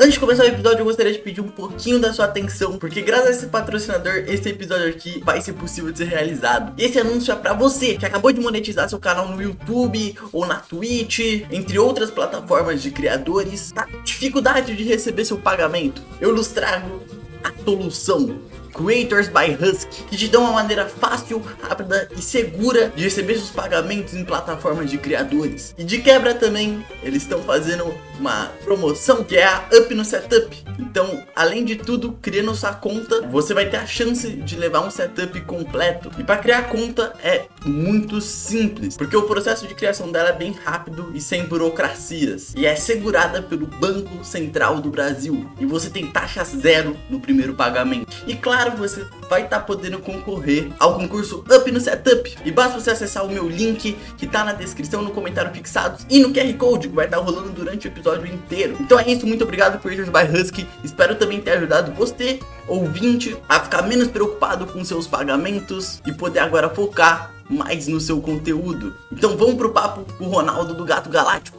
[0.00, 3.02] Antes de começar o episódio, eu gostaria de pedir um pouquinho da sua atenção, porque
[3.02, 6.72] graças a esse patrocinador, esse episódio aqui vai ser possível de ser realizado.
[6.78, 10.46] E esse anúncio é pra você que acabou de monetizar seu canal no YouTube ou
[10.46, 11.18] na Twitch,
[11.50, 16.00] entre outras plataformas de criadores, tá com dificuldade de receber seu pagamento.
[16.20, 17.02] Eu lhes trago
[17.42, 18.38] a solução.
[18.78, 23.50] Creators by Husky, que te dão uma maneira fácil, rápida e segura de receber seus
[23.50, 25.74] pagamentos em plataformas de criadores.
[25.76, 30.64] E de quebra também, eles estão fazendo uma promoção que é a Up no Setup.
[30.78, 34.90] Então, além de tudo, criando sua conta, você vai ter a chance de levar um
[34.90, 36.10] setup completo.
[36.18, 40.52] E para criar conta é muito simples, porque o processo de criação dela é bem
[40.64, 42.54] rápido e sem burocracias.
[42.56, 45.50] E é segurada pelo Banco Central do Brasil.
[45.58, 48.24] E você tem taxa zero no primeiro pagamento.
[48.26, 52.36] E claro, você vai estar tá podendo concorrer ao concurso Up no Setup.
[52.44, 56.20] E basta você acessar o meu link que tá na descrição, no comentário fixados e
[56.20, 58.76] no QR Code que vai estar tá rolando durante o episódio inteiro.
[58.80, 60.66] Então é isso, muito obrigado por Creators by Husky.
[60.82, 66.40] Espero também ter ajudado você, ouvinte, a ficar menos preocupado com seus pagamentos e poder
[66.40, 68.94] agora focar mais no seu conteúdo.
[69.10, 71.57] Então vamos pro papo com o Ronaldo do Gato Galáctico.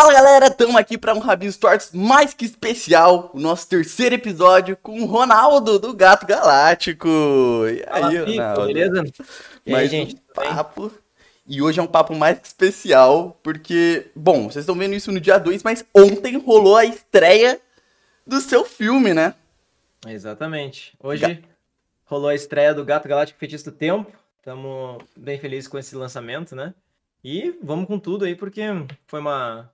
[0.00, 4.74] Fala galera, estamos aqui para um Rabinho Stories mais que especial, o nosso terceiro episódio
[4.74, 7.06] com o Ronaldo do Gato Galáctico.
[7.66, 8.66] E aí, Fala, Ronaldo?
[8.66, 9.04] Beleza?
[9.66, 10.14] E mais aí, gente?
[10.14, 10.90] Um papo.
[11.46, 15.20] E hoje é um papo mais que especial, porque, bom, vocês estão vendo isso no
[15.20, 17.60] dia 2, mas ontem rolou a estreia
[18.26, 19.34] do seu filme, né?
[20.06, 20.94] Exatamente.
[20.98, 21.38] Hoje Ga
[22.06, 24.10] rolou a estreia do Gato Galáctico Feitiço do Tempo.
[24.38, 26.72] Estamos bem felizes com esse lançamento, né?
[27.22, 28.62] E vamos com tudo aí, porque
[29.06, 29.70] foi uma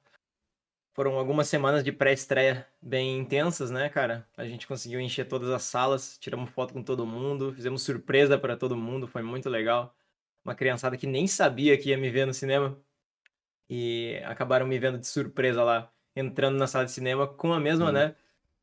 [0.96, 4.26] foram algumas semanas de pré-estreia bem intensas, né, cara?
[4.34, 8.56] A gente conseguiu encher todas as salas, tiramos foto com todo mundo, fizemos surpresa para
[8.56, 9.94] todo mundo, foi muito legal.
[10.42, 12.78] Uma criançada que nem sabia que ia me ver no cinema
[13.68, 17.86] e acabaram me vendo de surpresa lá, entrando na sala de cinema com a mesma,
[17.86, 17.92] uhum.
[17.92, 18.14] né,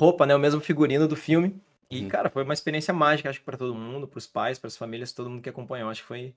[0.01, 1.61] roupa, né, o mesmo figurino do filme.
[1.87, 2.07] E, uhum.
[2.09, 4.77] cara, foi uma experiência mágica, acho que para todo mundo, para os pais, para as
[4.77, 5.87] famílias, todo mundo que acompanhou.
[5.87, 6.33] Acho que foi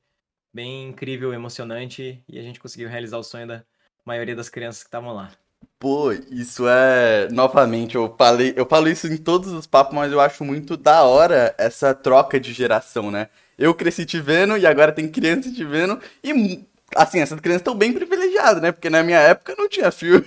[0.52, 3.64] bem incrível, emocionante e a gente conseguiu realizar o sonho da
[4.04, 5.32] maioria das crianças que estavam lá.
[5.78, 7.28] Pô, isso é.
[7.30, 11.02] Novamente, eu falei, eu falo isso em todos os papos, mas eu acho muito da
[11.02, 13.28] hora essa troca de geração, né?
[13.58, 16.00] Eu cresci te vendo e agora tem criança te vendo.
[16.24, 16.64] E,
[16.94, 18.72] assim, essas crianças estão bem privilegiadas, né?
[18.72, 20.24] Porque na minha época não tinha filme.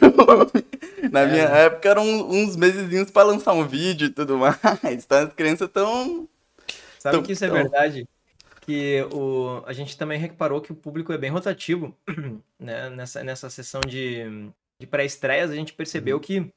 [1.11, 1.25] na é.
[1.25, 4.59] minha época eram uns mesezinhos pra lançar um vídeo e tudo mais.
[5.03, 6.27] Então as crianças estão.
[6.99, 7.57] Sabe tão, que isso é tão...
[7.57, 8.07] é verdade?
[8.61, 11.95] Que o, a gente também reparou que o público é bem rotativo
[12.59, 12.89] né?
[12.91, 16.21] nessa, nessa sessão de de pré-estreias, a gente percebeu uhum.
[16.21, 16.53] que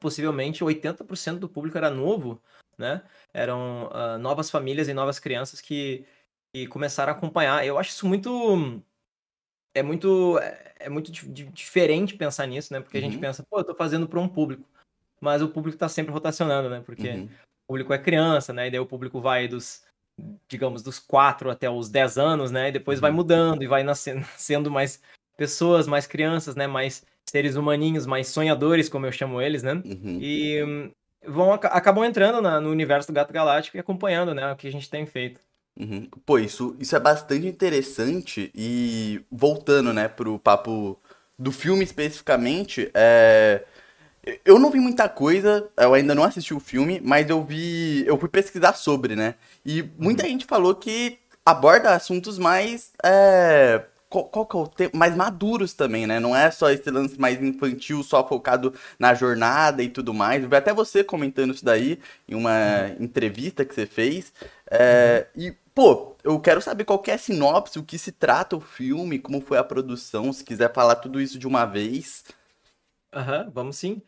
[0.00, 2.42] possivelmente 80% do público era novo,
[2.76, 3.02] né?
[3.32, 6.04] Eram uh, novas famílias e novas crianças que,
[6.52, 7.64] que começaram a acompanhar.
[7.64, 8.82] Eu acho isso muito
[9.74, 10.38] é muito
[10.78, 12.80] é muito diferente pensar nisso, né?
[12.80, 13.04] Porque uhum.
[13.04, 13.20] a gente uhum.
[13.20, 14.68] pensa, pô, eu tô fazendo para um público,
[15.20, 16.82] mas o público tá sempre rotacionando, né?
[16.84, 17.24] Porque uhum.
[17.24, 18.66] o público é criança, né?
[18.66, 19.84] E daí o público vai dos
[20.46, 22.68] digamos dos 4 até os 10 anos, né?
[22.68, 23.16] E depois vai uhum.
[23.16, 25.00] mudando e vai nascendo, sendo mais
[25.42, 26.68] pessoas, mais crianças, né?
[26.68, 29.72] Mais seres humaninhos, mais sonhadores, como eu chamo eles, né?
[29.72, 30.18] Uhum.
[30.20, 30.92] E
[31.26, 34.52] vão acabam entrando na, no universo do Gato Galáctico e acompanhando, né?
[34.52, 35.40] O que a gente tem feito.
[35.76, 36.06] Uhum.
[36.24, 41.00] Pô, isso, isso é bastante interessante e voltando, né, pro papo
[41.36, 43.64] do filme especificamente, é...
[44.44, 48.06] Eu não vi muita coisa, eu ainda não assisti o filme, mas eu vi.
[48.06, 49.34] Eu fui pesquisar sobre, né?
[49.66, 50.28] E muita uhum.
[50.28, 53.82] gente falou que aborda assuntos mais é,
[54.12, 54.96] qual, qual que é o tempo?
[54.96, 56.20] Mais maduros também, né?
[56.20, 60.44] Não é só esse lance mais infantil, só focado na jornada e tudo mais.
[60.52, 63.04] Até você comentando isso daí em uma uhum.
[63.04, 64.32] entrevista que você fez.
[64.70, 65.42] É, uhum.
[65.42, 68.60] E, pô, eu quero saber qual que é a sinopse, o que se trata o
[68.60, 72.24] filme, como foi a produção, se quiser falar tudo isso de uma vez.
[73.14, 74.02] Aham, uhum, vamos sim.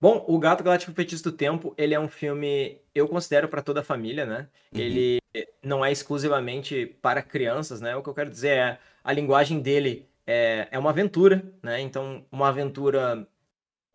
[0.00, 3.80] Bom, O Gato Galáctico Feitiço do Tempo, ele é um filme, eu considero para toda
[3.80, 4.48] a família, né?
[4.74, 4.80] Uhum.
[4.80, 5.18] Ele
[5.62, 7.96] não é exclusivamente para crianças, né?
[7.96, 11.80] O que eu quero dizer é a linguagem dele é, é uma aventura, né?
[11.80, 13.28] Então, uma aventura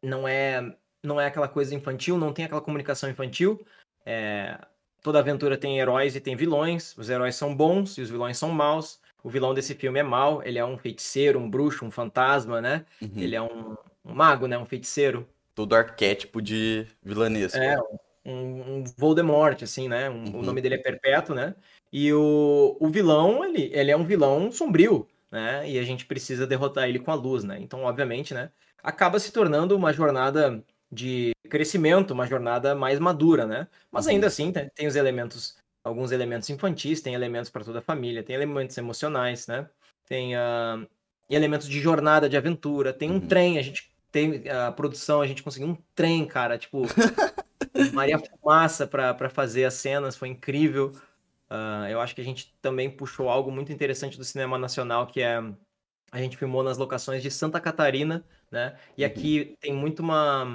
[0.02, 3.66] não é não é aquela coisa infantil, não tem aquela comunicação infantil.
[4.06, 4.60] É,
[5.02, 6.96] toda aventura tem heróis e tem vilões.
[6.98, 9.00] Os heróis são bons e os vilões são maus.
[9.24, 10.44] O vilão desse filme é mau.
[10.44, 12.86] Ele é um feiticeiro, um bruxo, um fantasma, né?
[13.02, 13.12] Uhum.
[13.16, 14.58] Ele é um, um, mago, né?
[14.58, 15.28] Um feiticeiro.
[15.56, 17.58] Todo arquétipo de vilanesco.
[17.58, 17.98] É, um,
[18.32, 20.10] um Voldemort, assim, né?
[20.10, 20.40] Um, uhum.
[20.40, 21.56] O nome dele é Perpétuo, né?
[21.92, 25.70] E o, o vilão, ele, ele é um vilão sombrio, né?
[25.70, 27.58] E a gente precisa derrotar ele com a luz, né?
[27.60, 28.52] Então, obviamente, né?
[28.84, 33.68] Acaba se tornando uma jornada de crescimento, uma jornada mais madura, né?
[33.92, 34.28] Mas ainda uhum.
[34.28, 38.36] assim, tem, tem os elementos, alguns elementos infantis, tem elementos para toda a família, tem
[38.36, 39.68] elementos emocionais, né?
[40.08, 40.88] Tem, uh,
[41.30, 42.92] elementos de jornada, de aventura.
[42.92, 43.28] Tem um Uhum.
[43.28, 46.82] trem, a gente tem a produção, a gente conseguiu um trem, cara, tipo,
[47.92, 50.92] Maria Fumaça pra fazer as cenas, foi incrível.
[51.50, 55.22] Ah, eu acho que a gente também puxou algo muito interessante do cinema nacional, que
[55.22, 55.40] é
[56.12, 58.78] a gente filmou nas locações de Santa Catarina, né?
[58.98, 59.06] E Uhum.
[59.06, 60.46] aqui tem muito uma,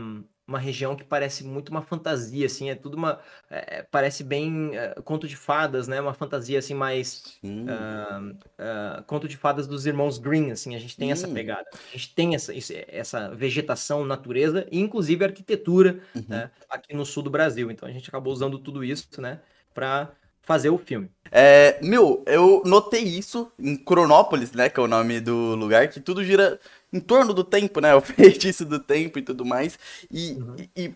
[0.46, 3.20] uma região que parece muito uma fantasia, assim, é tudo uma.
[3.50, 6.00] é, parece bem é, conto de fadas, né?
[6.00, 7.66] Uma fantasia assim mais Sim.
[7.68, 8.20] ah,
[8.58, 11.34] ah, conto de fadas dos irmãos Green, assim, a gente tem essa Hum.
[11.34, 11.66] pegada.
[11.72, 12.52] A gente tem essa,
[12.88, 16.24] essa vegetação, natureza e inclusive arquitetura Uhum.
[16.28, 17.70] né, aqui no sul do Brasil.
[17.70, 19.40] Então a gente acabou usando tudo isso, né,
[19.72, 20.12] para
[20.42, 21.10] fazer o filme.
[21.30, 26.00] É, meu, eu notei isso em Cronópolis, né, que é o nome do lugar, que
[26.00, 26.60] tudo gira
[26.94, 29.78] em torno do tempo, né, o feitiço do tempo e tudo mais.
[30.10, 30.56] E, Uhum.
[30.76, 30.94] e-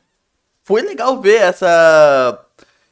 [0.65, 2.45] foi legal ver essa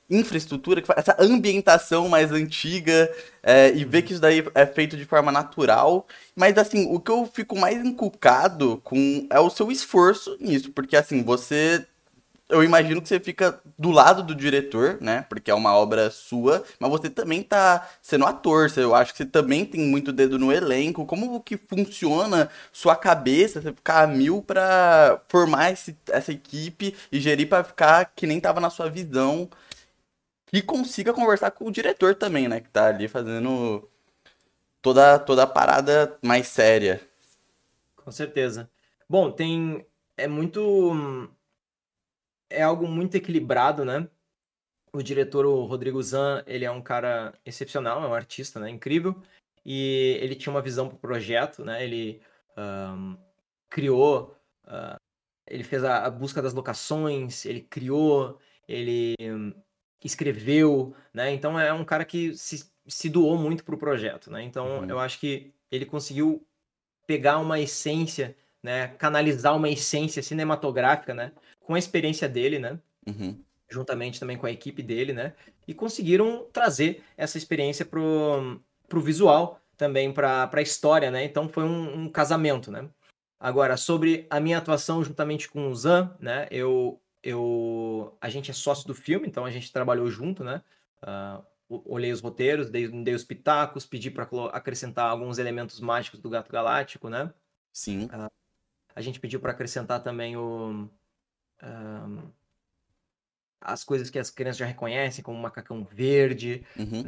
[0.08, 3.12] infraestrutura, essa ambientação mais antiga,
[3.42, 6.06] é, e ver que isso daí é feito de forma natural.
[6.34, 10.96] Mas, assim, o que eu fico mais encucado com é o seu esforço nisso, porque,
[10.96, 11.84] assim, você
[12.48, 15.22] eu imagino que você fica do lado do diretor, né?
[15.28, 19.26] Porque é uma obra sua, mas você também tá sendo ator, eu acho que você
[19.26, 21.04] também tem muito dedo no elenco.
[21.06, 27.20] Como que funciona sua cabeça, você ficar a mil pra formar esse- essa equipe e
[27.20, 29.48] gerir pra ficar que nem tava na sua visão
[30.52, 32.60] e consiga conversar com o diretor também, né?
[32.60, 33.88] Que tá ali fazendo
[34.82, 37.00] toda, toda a parada mais séria.
[37.96, 38.70] Com certeza.
[39.08, 41.30] Bom, tem é muito
[42.50, 44.08] é algo muito equilibrado, né?
[44.92, 48.70] O diretor, o Rodrigo Zan, ele é um cara excepcional, é um artista, né?
[48.70, 49.20] Incrível.
[49.64, 51.82] E ele tinha uma visão para o projeto, né?
[51.84, 52.22] Ele
[52.56, 53.16] ahn,
[53.68, 54.96] criou, ah,
[55.46, 58.38] ele fez a, a busca das locações, ele criou,
[58.68, 59.52] ele hum,
[60.04, 61.32] escreveu, né?
[61.32, 64.42] Então é um cara que se, se doou muito para o projeto, né?
[64.42, 64.90] Então Uhum.
[64.90, 66.46] eu acho que ele conseguiu
[67.06, 68.88] pegar uma essência, né?
[68.88, 71.32] Canalizar uma essência cinematográfica, né?
[71.66, 72.78] Com a experiência dele, né?
[73.06, 73.42] Uhum.
[73.68, 75.34] juntamente também com a equipe dele, né?
[75.66, 81.24] E conseguiram trazer essa experiência pro, pro visual, também para a história, né?
[81.24, 82.88] Então foi um, um casamento, né?
[83.38, 86.46] Agora, sobre a minha atuação juntamente com o Zan, né?
[86.50, 90.62] Eu, eu, a gente é sócio do filme, então a gente trabalhou junto, né?
[91.68, 96.30] O- olhei os roteiros, dei, dei os pitacos, pedi para acrescentar alguns elementos mágicos do
[96.30, 97.32] Gato Galáctico, né?
[97.72, 98.08] Sim.
[98.94, 100.88] A gente pediu para acrescentar também o,
[101.62, 102.30] ahn,
[103.60, 107.04] as coisas que as crianças já reconhecem, como o macacão verde Uhum.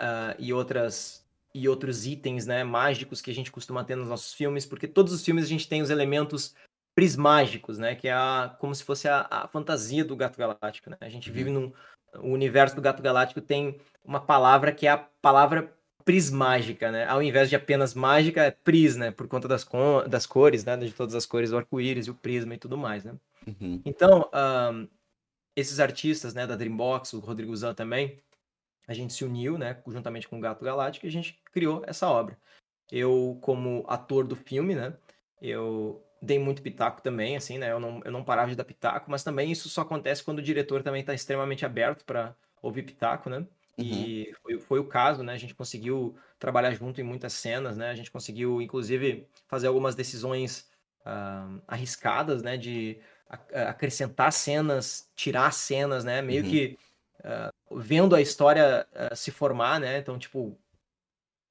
[0.00, 4.34] ah, e outras e outros itens, né, mágicos que a gente costuma ter nos nossos
[4.34, 6.54] filmes, porque todos os filmes a gente tem os elementos
[6.94, 10.96] prismágicos, né, que é a, como se fosse a, a fantasia do Gato Galáctico, né?
[11.00, 11.34] A gente Uhum.
[11.34, 11.72] vive num
[12.16, 15.72] o universo do Gato Galáctico tem uma palavra que é a palavra
[16.04, 17.06] prismágica, né?
[17.06, 19.10] Ao invés de apenas mágica, é pris, né?
[19.10, 20.76] Por conta das, co- das cores, né?
[20.76, 23.14] De todas as cores do arco-íris e o prisma e tudo mais, né?
[23.60, 23.80] Uhum.
[23.84, 24.86] Então, ahn,
[25.56, 28.18] esses artistas, né, da Dreambox, o Rodrigo Zan também,
[28.86, 32.08] a gente se uniu, né, juntamente com o Gato Galáctico e a gente criou essa
[32.08, 32.38] obra.
[32.90, 34.96] Eu, como ator do filme, né,
[35.42, 39.10] eu dei muito pitaco também, assim, né, eu não, eu não parava de dar pitaco,
[39.10, 43.28] mas também isso só acontece quando o diretor também está extremamente aberto para ouvir pitaco,
[43.28, 43.46] né,
[43.76, 47.90] e foi, foi o caso, né, a gente conseguiu trabalhar junto em muitas cenas, né,
[47.90, 50.68] a gente conseguiu, inclusive, fazer algumas decisões
[51.04, 52.98] ah, arriscadas, né, de
[53.28, 56.22] acrescentar cenas, tirar cenas, né?
[56.22, 56.50] Meio Uhum.
[56.50, 56.78] que
[57.24, 59.98] ah, vendo a história ah, se formar, né?
[59.98, 60.56] Então, tipo,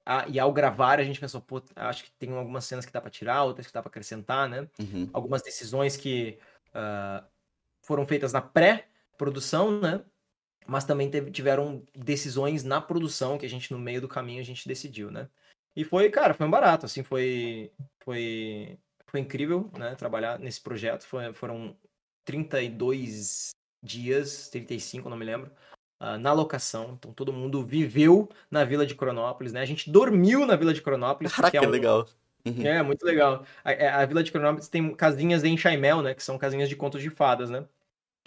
[0.04, 3.00] a- e ao gravar a gente pensou, pô, acho que tem algumas cenas que dá
[3.00, 4.66] pra tirar, outras que dá pra acrescentar, né?
[4.80, 5.08] Uhum.
[5.12, 6.38] Algumas decisões que
[6.74, 7.24] ah,
[7.82, 10.02] foram feitas na pré-produção, né?
[10.66, 14.44] Mas também teve- tiveram decisões na produção que a gente, no meio do caminho, a
[14.44, 15.28] gente decidiu, né?
[15.74, 17.70] E foi, cara, foi um barato, assim, foi,
[18.04, 19.94] foi, foi incrível, né?
[19.94, 21.04] Trabalhar nesse projeto.
[21.04, 21.74] Foi, foram
[22.24, 23.50] 32
[23.82, 25.50] dias, 35, não me lembro,
[25.98, 26.94] ah, na locação.
[26.98, 29.60] Então todo mundo viveu na Vila de Cronópolis, né?
[29.60, 31.32] A gente dormiu na Vila de Cronópolis.
[31.32, 32.06] Caraca, porque é um- legal.
[32.44, 32.66] Uhum.
[32.66, 33.44] é, muito legal.
[33.64, 36.14] A, é, a Vila de Cronópolis tem casinhas em Chaimel, né?
[36.14, 37.64] Que são casinhas de contos de fadas, né?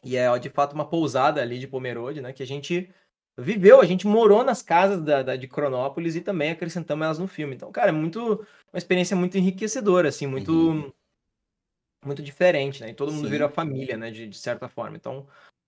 [0.04, 2.34] E é, de fato, uma pousada ali de Pomerode, né?
[2.34, 2.90] Que a gente
[3.38, 7.28] viveu, a gente morou nas casas da, da- de Cronópolis e também acrescentamos elas no
[7.28, 7.56] filme.
[7.56, 8.46] Então, cara, é muito...
[8.74, 10.52] Uma experiência muito enriquecedora, assim, muito...
[10.52, 10.92] Uhum.
[12.04, 12.90] Muito diferente, né?
[12.90, 13.32] E todo mundo Sim.
[13.32, 14.10] vira família, né?
[14.10, 14.98] De, de certa forma.
[14.98, 15.28] Então,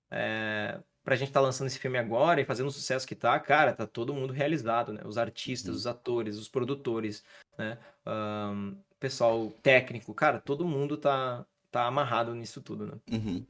[0.10, 3.72] é, pra gente estar lançando esse filme agora e fazendo o sucesso que tá, cara,
[3.74, 5.02] tá todo mundo realizado, né?
[5.06, 5.76] Os artistas, Uhum.
[5.76, 7.24] os atores, os produtores,
[7.56, 7.78] né?
[8.04, 12.94] Ahn, pessoal técnico, cara, todo mundo tá, tá amarrado nisso tudo, né?
[13.12, 13.44] Uhum.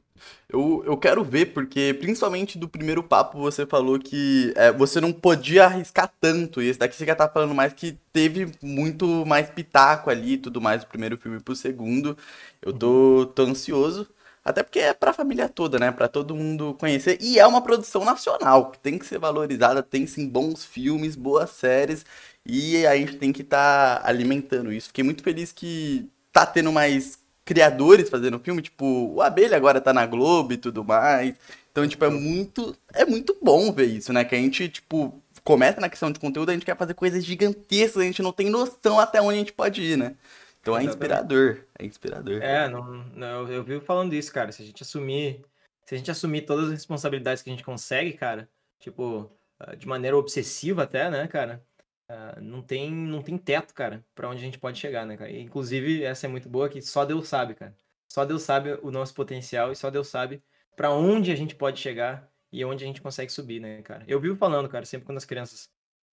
[0.48, 5.12] Eu, eu quero ver, porque principalmente do primeiro papo você falou que é, você não
[5.12, 6.62] podia arriscar tanto.
[6.62, 10.38] E esse daqui você já tá falando mais que teve muito mais pitaco ali e
[10.38, 12.16] tudo mais, do primeiro filme pro segundo.
[12.62, 14.08] Eu tô, tô ansioso.
[14.42, 15.90] Até porque é pra família toda, né?
[15.92, 17.18] Pra todo mundo conhecer.
[17.20, 19.82] E é uma produção nacional, que tem que ser valorizada.
[19.82, 22.06] Tem sim bons filmes, boas séries.
[22.46, 24.88] E a gente tem que estar tá alimentando isso.
[24.88, 29.92] Fiquei muito feliz que tá tendo mais criadores fazendo filme, tipo, o Abelha agora tá
[29.92, 31.34] na Globo e tudo mais.
[31.70, 34.24] Então, tipo, é muito, é muito bom ver isso, né?
[34.24, 38.02] Que a gente, tipo, começa na questão de conteúdo, a gente quer fazer coisas gigantescas,
[38.02, 40.16] a gente não tem noção até onde a gente pode ir, né?
[40.60, 42.42] Então é inspirador, é inspirador.
[42.42, 44.50] É, não, não, eu vivo falando isso, cara.
[44.50, 45.44] Se a gente assumir,
[45.84, 48.48] se a gente assumir todas as responsabilidades que a gente consegue, cara,
[48.80, 51.62] tipo, ah, de maneira obsessiva até, né, cara?
[52.08, 55.30] Uh, não tem não tem teto, cara, para onde a gente pode chegar, né, cara?
[55.30, 57.74] E, inclusive, essa é muito boa que só Deus sabe, cara.
[58.08, 60.42] Só Deus sabe o nosso potencial e só Deus sabe
[60.76, 64.04] para onde a gente pode chegar e onde a gente consegue subir, né, cara?
[64.06, 65.70] Eu vivo falando, cara, sempre quando as crianças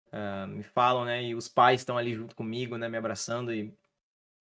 [0.07, 3.67] uh, me falam, né, e os pais estão ali junto comigo, né, me abraçando e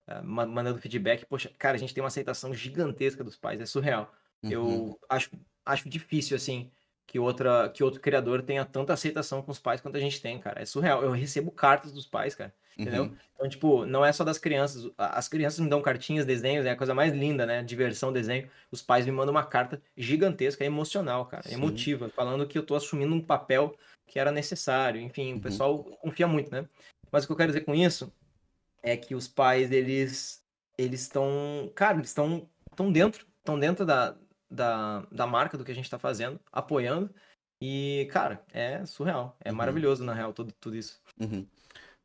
[0.08, 4.12] uh, mandando feedback, poxa, cara, a gente tem uma aceitação gigantesca dos pais, é surreal.
[4.42, 4.50] Uhum.
[4.50, 5.30] Eu acho,
[5.64, 6.70] acho difícil, assim,
[7.10, 10.38] que, outra, que outro criador tenha tanta aceitação com os pais quanto a gente tem,
[10.38, 10.62] cara.
[10.62, 11.02] É surreal.
[11.02, 12.54] Eu recebo cartas dos pais, cara.
[12.78, 13.02] Entendeu?
[13.02, 13.16] Uhum.
[13.34, 14.88] Então, tipo, não é só das crianças.
[14.96, 17.64] As crianças me dão cartinhas, desenhos, é a coisa mais linda, né?
[17.64, 18.48] Diversão, desenho.
[18.70, 21.42] Os pais me mandam uma carta gigantesca, emocional, cara.
[21.42, 21.56] Sim.
[21.56, 23.74] Emotiva, falando que eu tô assumindo um papel
[24.06, 25.00] que era necessário.
[25.00, 25.38] Enfim, uhum.
[25.38, 26.64] o pessoal confia muito, né?
[27.10, 28.12] Mas o que eu quero dizer com isso
[28.84, 30.44] é que os pais, eles
[30.78, 34.16] eles estão, cara, eles estão estão dentro, estão dentro da,
[34.50, 37.14] da, da marca, do que a gente está fazendo, apoiando.
[37.62, 39.36] E, cara, é surreal.
[39.44, 39.56] É uhum.
[39.56, 41.00] maravilhoso, na real, tudo, tudo isso.
[41.20, 41.46] Uhum.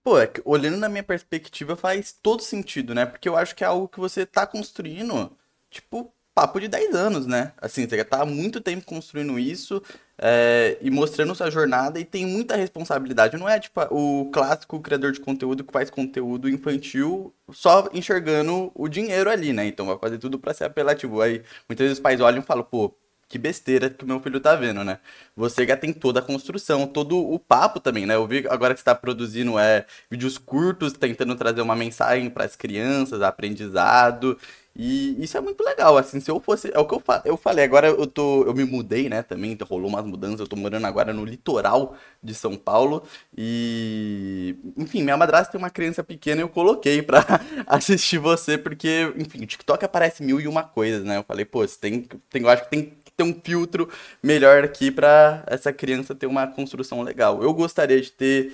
[0.03, 3.05] Pô, é que, olhando na minha perspectiva, faz todo sentido, né?
[3.05, 5.35] Porque eu acho que é algo que você tá construindo,
[5.69, 7.53] tipo, papo de 10 anos, né?
[7.57, 9.81] Assim, você já tá há muito tempo construindo isso
[10.17, 13.37] é, e mostrando sua jornada e tem muita responsabilidade.
[13.37, 18.89] Não é tipo o clássico criador de conteúdo que faz conteúdo infantil só enxergando o
[18.89, 19.65] dinheiro ali, né?
[19.65, 21.21] Então vai fazer tudo para ser apelativo.
[21.21, 22.93] Aí muitas vezes os pais olham e falam, pô,
[23.27, 24.99] que besteira que o meu filho tá vendo, né?
[25.35, 28.15] Você já tem toda a construção, todo o papo também, né?
[28.15, 32.45] Eu vi agora que você tá produzindo é, vídeos curtos, tentando trazer uma mensagem para
[32.45, 34.37] as crianças, aprendizado.
[34.77, 36.69] E isso é muito legal, assim, se eu fosse.
[36.73, 38.43] É o que eu, fa eu falei, agora eu tô.
[38.43, 41.95] Eu me mudei, né, também, então rolou umas mudanças, eu tô morando agora no litoral
[42.21, 43.03] de São Paulo.
[43.37, 44.55] E.
[44.77, 47.23] Enfim, minha madrasta tem uma criança pequena e eu coloquei pra
[47.67, 51.17] assistir você, porque, enfim, o TikTok aparece mil e uma coisas, né?
[51.17, 52.01] Eu falei, pô, você tem.
[52.29, 53.89] tem eu acho que tem que ter um filtro
[54.21, 57.41] melhor aqui pra essa criança ter uma construção legal.
[57.41, 58.53] Eu gostaria de ter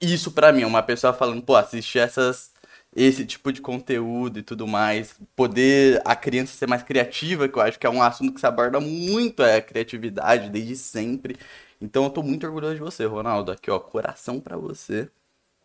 [0.00, 2.50] isso pra mim, uma pessoa falando, pô, assiste essas
[2.96, 7.62] esse tipo de conteúdo e tudo mais, poder a criança ser mais criativa, que eu
[7.62, 11.36] acho que é um assunto que se aborda muito é a criatividade desde sempre.
[11.78, 13.52] Então eu tô muito orgulhoso de você, Ronaldo.
[13.52, 15.10] Aqui, ó, coração para você.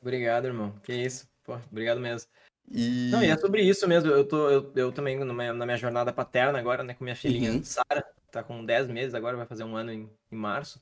[0.01, 0.73] Obrigado, irmão.
[0.83, 1.25] Que isso.
[1.45, 2.29] Pô, obrigado mesmo.
[2.69, 3.09] E...
[3.09, 4.11] Não, e é sobre isso mesmo.
[4.11, 7.53] Eu tô eu, eu também minha, na minha jornada paterna agora, né, com minha filhinha
[7.53, 7.63] uhum.
[7.63, 10.81] Sara, tá com 10 meses agora, vai fazer um ano em, em março.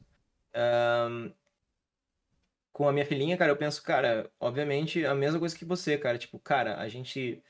[0.56, 1.32] Um,
[2.72, 6.18] com a minha filhinha, cara, eu penso, cara, obviamente a mesma coisa que você, cara.
[6.18, 7.42] Tipo, cara, a gente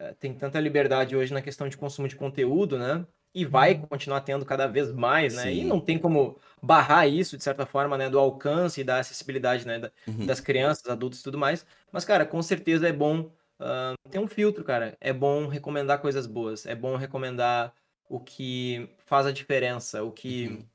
[0.00, 3.06] uh, tem tanta liberdade hoje na questão de consumo de conteúdo, né?
[3.34, 3.82] E vai uhum.
[3.82, 5.44] continuar tendo cada vez mais, né?
[5.44, 5.60] Sim.
[5.60, 8.08] E não tem como barrar isso, de certa forma, né?
[8.08, 9.78] Do alcance e da acessibilidade, né?
[9.78, 10.26] Da, uhum.
[10.26, 11.64] Das crianças, adultos e tudo mais.
[11.92, 14.96] Mas, cara, com certeza é bom uh, ter um filtro, cara.
[15.00, 16.66] É bom recomendar coisas boas.
[16.66, 17.72] É bom recomendar
[18.08, 20.66] o que faz a diferença, o que uhum.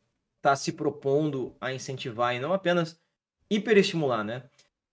[0.42, 3.03] tá se propondo a incentivar e não apenas
[3.50, 4.44] hiperestimular, né?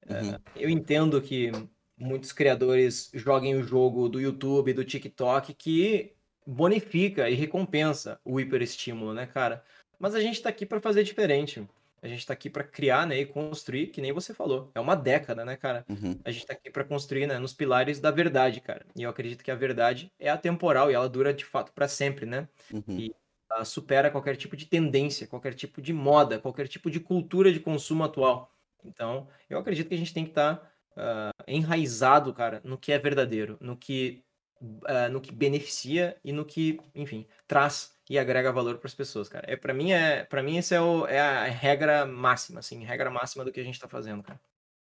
[0.09, 0.31] Uhum.
[0.33, 1.53] Uh, eu entendo que
[1.97, 6.13] muitos criadores joguem o jogo do YouTube, do TikTok, que
[6.47, 9.63] bonifica e recompensa o hiperestímulo, né, cara?
[9.99, 11.67] Mas a gente tá aqui para fazer diferente.
[12.03, 14.71] A gente tá aqui para criar, né, e construir, que nem você falou.
[14.75, 15.85] É uma década, né, cara?
[15.87, 16.19] Uhum.
[16.25, 18.87] A gente tá aqui para construir, né, nos pilares da verdade, cara.
[18.97, 22.25] E eu acredito que a verdade é atemporal e ela dura de fato para sempre,
[22.25, 22.49] né?
[22.73, 22.99] Uhum.
[22.99, 23.15] E
[23.59, 27.61] uh, supera qualquer tipo de tendência, qualquer tipo de moda, qualquer tipo de cultura de
[27.61, 28.55] consumo atual.
[28.85, 32.93] Então, eu acredito que a gente tem que estar tá, uh, enraizado, cara, no que
[32.93, 34.25] é verdadeiro, no que,
[34.61, 39.29] uh, no que beneficia e no que, enfim, traz e agrega valor para as pessoas,
[39.29, 39.45] cara.
[39.49, 43.09] É para mim é, para mim essa é, o, é, a regra máxima, assim, regra
[43.09, 44.41] máxima do que a gente está fazendo, cara.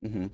[0.03, 0.29] Uhum.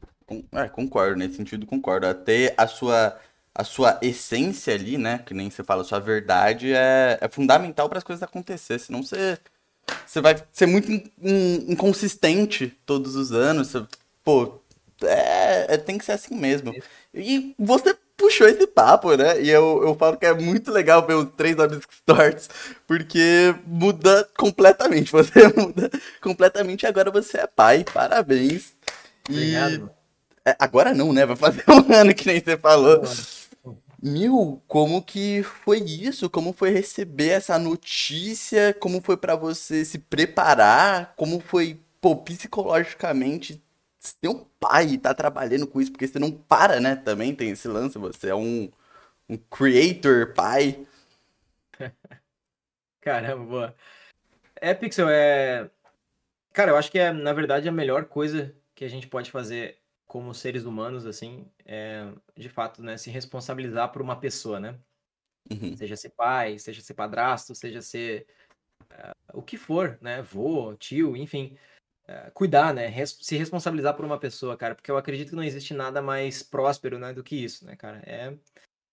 [0.53, 2.07] É, concordo nesse sentido, concordo.
[2.07, 3.21] Até a sua
[3.61, 5.21] a sua essência ali, né?
[5.25, 8.79] Que nem você fala, a sua verdade é, é fundamental para as coisas acontecer.
[8.79, 9.39] Senão você,
[10.07, 13.69] você vai ser muito in, in, inconsistente todos os anos.
[13.69, 13.87] Você,
[14.25, 14.59] pô,
[15.03, 16.75] é, é, tem que ser assim mesmo.
[17.13, 19.43] E você puxou esse papo, né?
[19.43, 22.49] E eu, eu falo que é muito legal ver os três amigos tortos,
[22.87, 25.13] porque muda completamente.
[25.13, 25.91] Você muda
[26.23, 27.85] completamente e agora você é pai.
[27.85, 28.73] Parabéns.
[29.29, 29.91] Obrigado.
[30.47, 30.49] E...
[30.49, 31.27] É, agora não, né?
[31.27, 33.03] Vai fazer um ano que nem você falou.
[34.03, 36.31] Mil, como que foi isso?
[36.31, 38.73] Como foi receber essa notícia?
[38.75, 41.15] Como foi para você se preparar?
[41.17, 43.63] Como foi, pô, psicologicamente
[44.21, 46.97] ter um pai e tá trabalhando com isso, porque você não para, né?
[46.97, 48.71] Também tem esse lance, você é um,
[49.29, 50.87] um creator, pai.
[53.01, 53.77] Caramba, boa.
[54.57, 55.71] É, Pixel, é.
[56.53, 59.80] Cara, eu acho que é, na verdade, a melhor coisa que a gente pode fazer
[60.11, 62.05] como seres humanos, assim, é,
[62.37, 64.77] de fato, né, se responsabilizar por uma pessoa, né?
[65.49, 65.77] Uhum.
[65.77, 68.27] Seja ser pai, seja ser padrasto, seja ser
[68.91, 70.21] uh, o que for, né?
[70.21, 71.57] Vô, tio, enfim.
[72.09, 72.89] Eh, cuidar, né?
[72.89, 76.43] Res se responsabilizar por uma pessoa, cara, porque eu acredito que não existe nada mais
[76.43, 78.03] próspero, né, do que isso, né, cara?
[78.05, 78.35] É,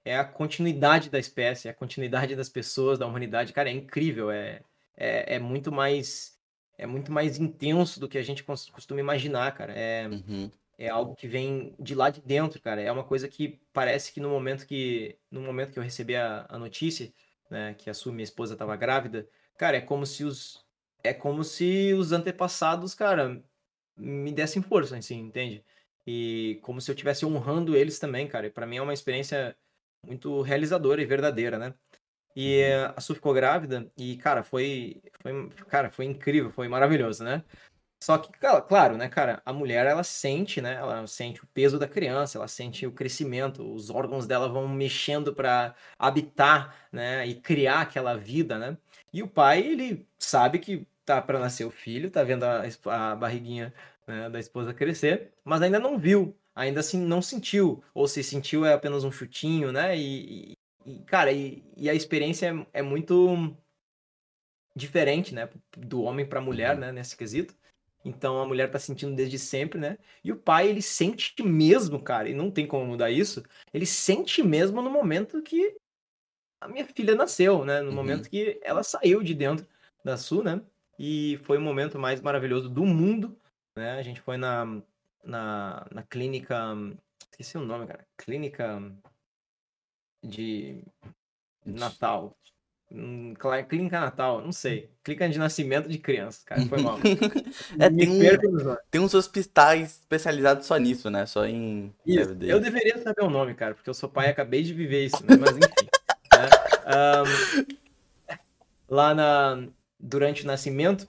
[0.05, 4.29] é a continuidade da espécie, é a continuidade das pessoas, da humanidade, cara, é incrível,
[4.29, 4.61] é,
[4.95, 6.37] é, é muito mais
[6.77, 9.73] é muito mais intenso do que a gente costuma imaginar, cara.
[9.73, 10.51] É, uhum.
[10.77, 12.81] É algo que vem de lá de dentro, cara.
[12.81, 16.45] É uma coisa que parece que no momento que no momento que eu recebi a,
[16.47, 17.11] a notícia,
[17.49, 20.65] né, que a sua minha esposa estava grávida, cara, é como se os
[21.03, 23.41] é como se os antepassados, cara,
[23.97, 25.63] me dessem força, assim, entende?
[26.05, 28.47] E como se eu estivesse honrando eles também, cara.
[28.47, 29.55] E pra mim é uma experiência
[30.05, 31.73] muito realizadora e verdadeira, né?
[32.35, 32.93] E uhum.
[32.95, 37.43] a Su ficou grávida e, cara, foi, foi, cara, foi incrível, foi maravilhoso, né?
[37.99, 38.31] Só que,
[38.67, 42.47] claro, né, cara, a mulher, ela sente, né, ela sente o peso da criança, ela
[42.47, 48.57] sente o crescimento, os órgãos dela vão mexendo para habitar, né, e criar aquela vida,
[48.59, 48.77] né?
[49.11, 53.15] E o pai, ele sabe que tá para nascer o filho, tá vendo a, a
[53.15, 53.73] barriguinha
[54.05, 58.65] né, da esposa crescer, mas ainda não viu, ainda assim não sentiu, ou se sentiu
[58.65, 59.97] é apenas um chutinho, né?
[59.97, 60.53] E,
[60.85, 63.55] e cara, e, e, a experiência é, é, muito
[64.75, 67.55] diferente, né, do homem para mulher, né, nesse quesito.
[68.07, 69.97] Então a mulher tá sentindo desde sempre, né?
[70.23, 73.43] E o pai, ele sente mesmo, cara, e não tem como mudar isso.
[73.73, 75.75] Ele sente mesmo no momento que
[76.61, 77.81] a minha filha nasceu, né?
[77.81, 77.95] No uhum.
[77.95, 79.67] momento que ela saiu de dentro
[80.03, 80.61] da Su, né?
[80.97, 83.39] e foi o momento mais maravilhoso do mundo,
[83.75, 83.93] né?
[83.93, 84.81] A gente foi na,
[85.23, 86.73] na, na clínica,
[87.31, 88.81] esqueci o nome, cara, clínica
[90.23, 90.83] de
[91.63, 92.35] Natal,
[92.91, 93.33] hum,
[93.67, 94.89] Clínica Natal, não sei.
[95.03, 96.61] Clínica de nascimento de crianças, cara.
[96.65, 96.97] Foi mal.
[97.79, 101.25] é, tem, um, tem uns hospitais especializados só nisso, né?
[101.25, 101.93] Só em.
[102.05, 102.37] Isso.
[102.41, 105.23] Eu deveria saber o nome, cara, porque eu sou pai e acabei de viver isso,
[105.25, 105.35] né?
[105.37, 105.87] Mas enfim.
[106.33, 106.49] né?
[107.23, 107.87] um,
[108.87, 109.67] lá na,
[109.99, 111.07] durante o nascimento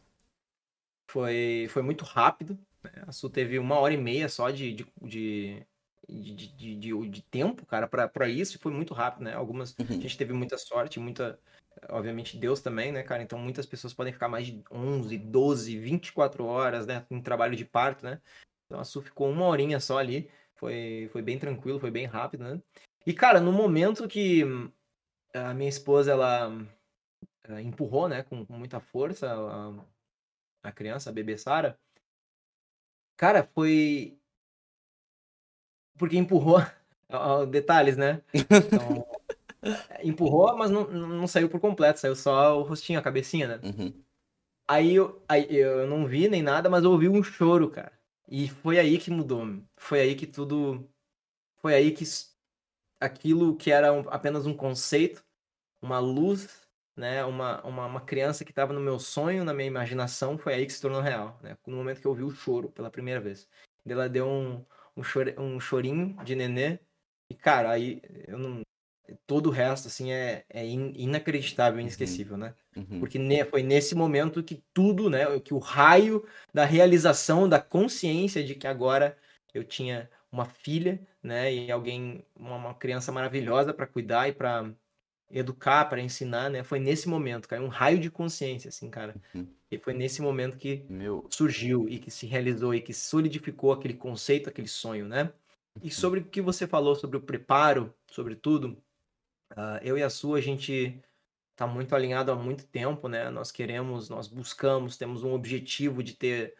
[1.08, 2.58] foi, foi muito rápido.
[2.82, 2.90] Né?
[3.06, 5.66] A Su teve uma hora e meia só de, de, de,
[6.08, 9.34] de, de, de tempo, cara, para isso, e foi muito rápido, né?
[9.34, 9.74] Algumas.
[9.78, 9.86] Uhum.
[9.88, 11.38] A gente teve muita sorte, muita.
[11.88, 13.22] Obviamente, Deus também, né, cara?
[13.22, 17.04] Então, muitas pessoas podem ficar mais de 11, 12, 24 horas, né?
[17.10, 18.20] Em trabalho de parto, né?
[18.66, 20.30] Então, a Su ficou uma horinha só ali.
[20.56, 22.60] Foi, foi bem tranquilo, foi bem rápido, né?
[23.06, 24.44] E, cara, no momento que
[25.32, 26.50] a minha esposa, ela
[27.48, 31.78] uh, empurrou, né, com, com muita força a, a, criança, a bebê Sara.
[33.16, 34.18] Cara, foi
[35.96, 36.58] porque empurrou,
[37.50, 38.22] detalhes, né?
[38.32, 39.17] Então,
[40.02, 43.60] empurrou, mas não, não saiu por completo, saiu só o rostinho, a cabecinha, né?
[43.62, 43.92] Uhum.
[44.66, 47.92] Aí, eu, aí eu não vi nem nada, mas eu ouvi um choro, cara.
[48.28, 49.46] E foi aí que mudou.
[49.76, 50.86] Foi aí que tudo.
[51.60, 52.04] Foi aí que
[53.00, 55.24] aquilo que era um, apenas um conceito,
[55.80, 60.36] uma luz, né, uma, uma, uma criança que estava no meu sonho, na minha imaginação,
[60.36, 61.56] foi aí que se tornou real, né?
[61.66, 63.48] No momento que eu vi o choro pela primeira vez.
[63.88, 64.64] Ela deu um,
[64.96, 66.78] um, chor, um chorinho de nenê,
[67.30, 68.62] e cara, aí eu não.
[69.26, 71.82] Todo o resto, assim, é, é inacreditável, uhum.
[71.82, 72.54] inesquecível, né?
[72.76, 73.00] Uhum.
[73.00, 75.24] Porque ne, foi nesse momento que tudo, né?
[75.40, 79.16] Que o raio da realização, da consciência de que agora
[79.54, 81.52] eu tinha uma filha, né?
[81.52, 84.70] E alguém, uma, uma criança maravilhosa para cuidar e para
[85.30, 86.62] educar, para ensinar, né?
[86.62, 89.14] Foi nesse momento, caiu um raio de consciência, assim, cara.
[89.34, 89.46] Uhum.
[89.70, 91.26] E foi nesse momento que Meu...
[91.30, 95.24] surgiu e que se realizou e que solidificou aquele conceito, aquele sonho, né?
[95.76, 95.82] Uhum.
[95.82, 98.76] E sobre o que você falou sobre o preparo, sobretudo,
[99.52, 101.00] uh, eu e a sua, a gente
[101.56, 103.30] tá muito alinhado há muito tempo, né?
[103.30, 106.54] Nós queremos, nós buscamos, temos um objetivo de ter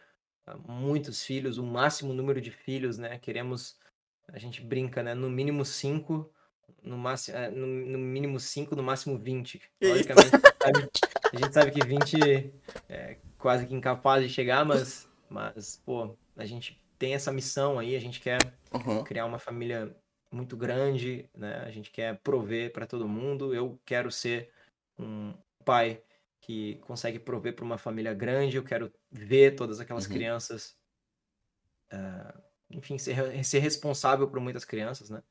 [0.46, 3.18] uh, muitos filhos, o máximo número de filhos, né?
[3.18, 3.78] Queremos,
[4.28, 5.14] a gente brinca, né?
[5.14, 6.32] No mínimo cinco,
[6.82, 9.60] no, máximo, é, no, no mínimo 5, no máximo 20.
[9.82, 10.32] Logicamente,
[11.32, 12.52] a gente sabe que 20
[12.88, 17.94] é quase que incapaz de chegar, mas, mas, pô, a gente tem essa missão aí,
[17.94, 18.38] a gente quer
[18.72, 19.04] uhum.
[19.04, 19.94] criar uma família
[20.30, 21.62] muito grande, né?
[21.64, 23.54] A gente quer prover para todo mundo.
[23.54, 24.50] Eu quero ser
[24.98, 26.02] um pai
[26.40, 28.56] que consegue prover para uma família grande.
[28.56, 30.12] Eu quero ver todas aquelas uhum.
[30.12, 30.76] crianças,
[31.92, 35.22] uh, enfim, ser, ser responsável por muitas crianças, né?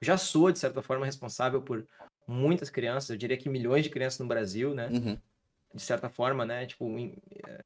[0.00, 1.86] Já sou de certa forma responsável por
[2.26, 3.10] muitas crianças.
[3.10, 4.88] Eu diria que milhões de crianças no Brasil, né?
[4.88, 5.18] Uhum.
[5.74, 6.66] De certa forma, né?
[6.66, 7.64] Tipo, eh,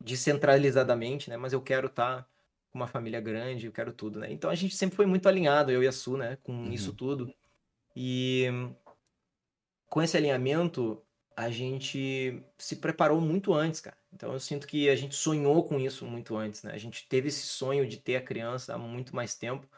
[0.00, 1.36] descentralizadamente, né?
[1.36, 2.28] Mas eu quero estar tá
[2.72, 4.32] com uma família grande, eu quero tudo, né?
[4.32, 6.72] Então a gente sempre foi muito alinhado, eu e a Su, né, com uhum.
[6.72, 7.32] isso tudo.
[7.94, 8.46] E
[9.88, 11.02] com esse alinhamento,
[11.36, 13.96] a gente se preparou muito antes, cara.
[14.12, 16.72] Então eu sinto que a gente sonhou com isso muito antes, né?
[16.72, 19.68] A gente teve esse sonho de ter a criança há muito mais tempo.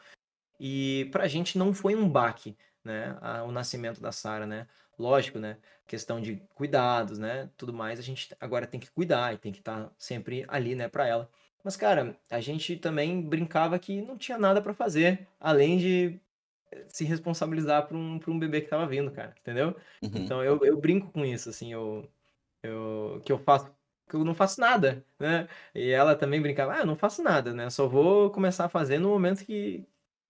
[0.57, 4.67] E pra gente não foi um baque, né, o nascimento da Sara, né?
[4.97, 5.57] Lógico, né?
[5.85, 7.49] Questão de cuidados, né?
[7.57, 10.75] Tudo mais, a gente agora tem que cuidar e tem que estar tá sempre ali,
[10.75, 11.29] né, para ela.
[11.65, 16.19] Mas, cara, a gente também brincava que não tinha nada para fazer, além de
[16.71, 19.75] eh, se responsabilizar por um, por um bebê que tava vindo, cara, entendeu?
[20.03, 20.11] Uhum.
[20.13, 22.07] Então eu, eu brinco com isso, assim, eu,
[22.61, 23.71] eu, que eu faço,
[24.07, 25.49] que eu não faço nada, né?
[25.73, 27.67] E ela também brincava, ah, eu não faço nada, né?
[27.71, 29.83] Só vou começar a fazer no momento que,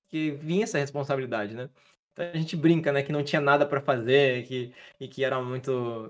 [0.08, 1.70] que vinha essa responsabilidade, né?
[2.14, 5.42] Então a gente brinca, né, que não tinha nada para fazer, que, e que era
[5.42, 6.10] muito,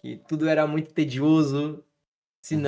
[0.00, 1.84] que tudo era muito tedioso,
[2.40, 2.62] se uhum.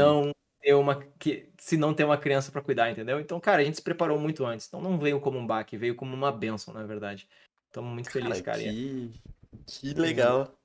[0.65, 3.21] Ter uma que se não ter uma criança para cuidar, entendeu?
[3.21, 4.67] Então, cara, a gente se preparou muito antes.
[4.67, 7.29] Então não veio como um baque, veio como uma benção, na verdade.
[7.67, 8.59] Estamos muito felizes, cara.
[8.59, 9.13] Que,
[9.67, 10.57] que legal.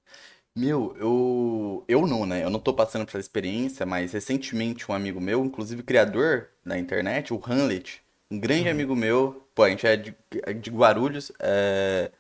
[0.56, 2.44] Meu, eu eu não, né?
[2.44, 6.78] Eu não tô passando por essa experiência, mas recentemente um amigo meu, inclusive criador da
[6.78, 8.72] internet, o Hamlet, um grande uhum.
[8.72, 12.12] amigo meu, pô, a gente é de, é de Guarulhos, é...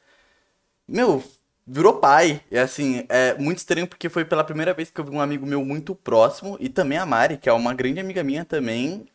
[0.88, 1.24] Meu,
[1.70, 2.42] virou pai.
[2.52, 5.46] E assim, é muito estranho porque foi pela primeira vez que eu vi um amigo
[5.46, 9.06] meu muito próximo e também a Mari, que é uma grande amiga minha também,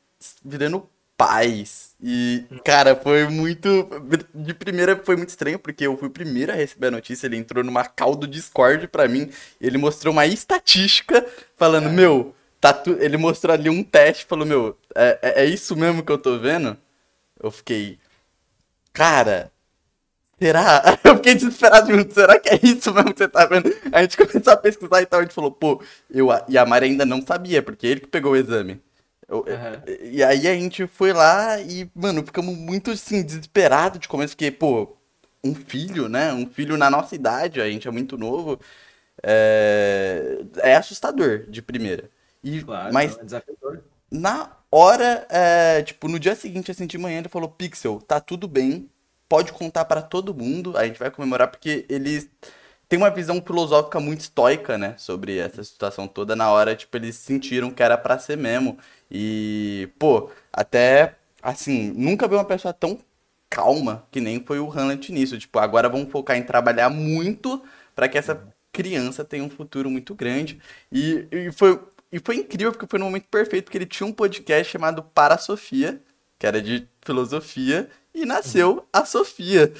[0.44, 1.94] virando pais.
[2.00, 3.88] E, cara, foi muito.
[4.34, 7.26] De primeira foi muito estranho, porque eu fui o primeiro a receber a notícia.
[7.26, 9.30] Ele entrou numa call do Discord pra mim.
[9.60, 11.92] ele mostrou uma estatística falando: é.
[11.92, 12.96] Meu, tá tu...
[13.00, 14.26] ele mostrou ali um teste.
[14.26, 16.76] Falou: Meu, é, é, é isso mesmo que eu tô vendo?
[17.42, 17.98] Eu fiquei.
[18.92, 19.50] Cara,
[20.38, 20.82] Será?
[21.04, 22.12] Eu fiquei desesperado junto.
[22.12, 23.74] Será que é isso mesmo que você tá vendo?
[23.92, 25.20] A gente começou a pesquisar e tal.
[25.20, 28.32] A gente falou, pô, eu, e a Mari ainda não sabia, porque ele que pegou
[28.32, 28.80] o exame.
[29.28, 29.96] Eu, uhum.
[30.02, 34.50] E aí a gente foi lá e, mano, ficamos muito assim, desesperados de começo, porque,
[34.50, 34.96] pô,
[35.42, 36.32] um filho, né?
[36.32, 38.58] Um filho na nossa idade, a gente é muito novo.
[39.22, 42.10] É, é assustador de primeira.
[42.42, 43.82] E, claro, mas é desafiador.
[44.10, 48.46] Na hora, é, tipo, no dia seguinte, assim, de manhã, ele falou: Pixel, tá tudo
[48.46, 48.88] bem,
[49.28, 50.76] pode contar para todo mundo.
[50.76, 52.28] A gente vai comemorar porque eles
[52.88, 56.36] têm uma visão filosófica muito estoica, né, sobre essa situação toda.
[56.36, 58.78] Na hora, tipo, eles sentiram que era para ser mesmo.
[59.10, 62.98] E, pô, até assim, nunca vi uma pessoa tão
[63.50, 65.38] calma que nem foi o Hamlet nisso.
[65.38, 67.62] Tipo, agora vamos focar em trabalhar muito
[67.94, 70.60] para que essa criança tenha um futuro muito grande.
[70.90, 74.12] E, e, foi, e foi incrível porque foi no momento perfeito, porque ele tinha um
[74.12, 76.00] podcast chamado Para Sofia,
[76.38, 79.72] que era de filosofia, e nasceu a Sofia.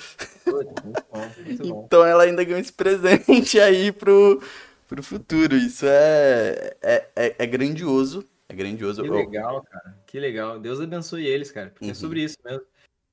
[0.46, 1.84] Muito bom, muito bom.
[1.86, 4.42] então ela ainda ganhou esse presente aí pro,
[4.88, 5.56] pro futuro.
[5.56, 8.26] Isso é, é, é, é grandioso.
[8.48, 9.02] É grandioso.
[9.02, 9.96] Que legal, cara.
[10.06, 10.58] Que legal.
[10.58, 11.70] Deus abençoe eles, cara.
[11.70, 11.92] Porque é uhum.
[11.92, 12.62] é sobre isso mesmo.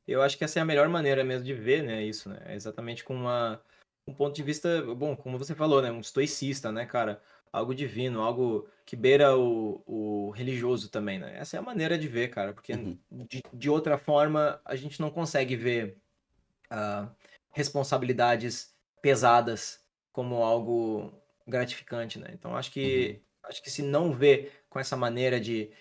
[0.08, 2.04] Eu acho que essa é a melhor maneira mesmo de ver, né?
[2.04, 2.40] Isso, né?
[2.46, 3.62] É exatamente com uma,
[4.08, 5.92] um ponto de vista, bom, como você falou, né?
[5.92, 7.22] Um estoicista, né, cara?
[7.52, 11.38] Algo divino, algo que beira o, o religioso também, né?
[11.38, 12.98] Essa é a maneira de ver, cara, porque uhum.
[13.12, 15.98] de, de outra forma a gente não consegue ver
[16.72, 17.10] uh,
[17.52, 21.12] responsabilidades pesadas como algo
[21.48, 22.30] gratificante, né?
[22.34, 23.50] Então acho que uhum.
[23.50, 25.72] acho que se não vê com essa maneira de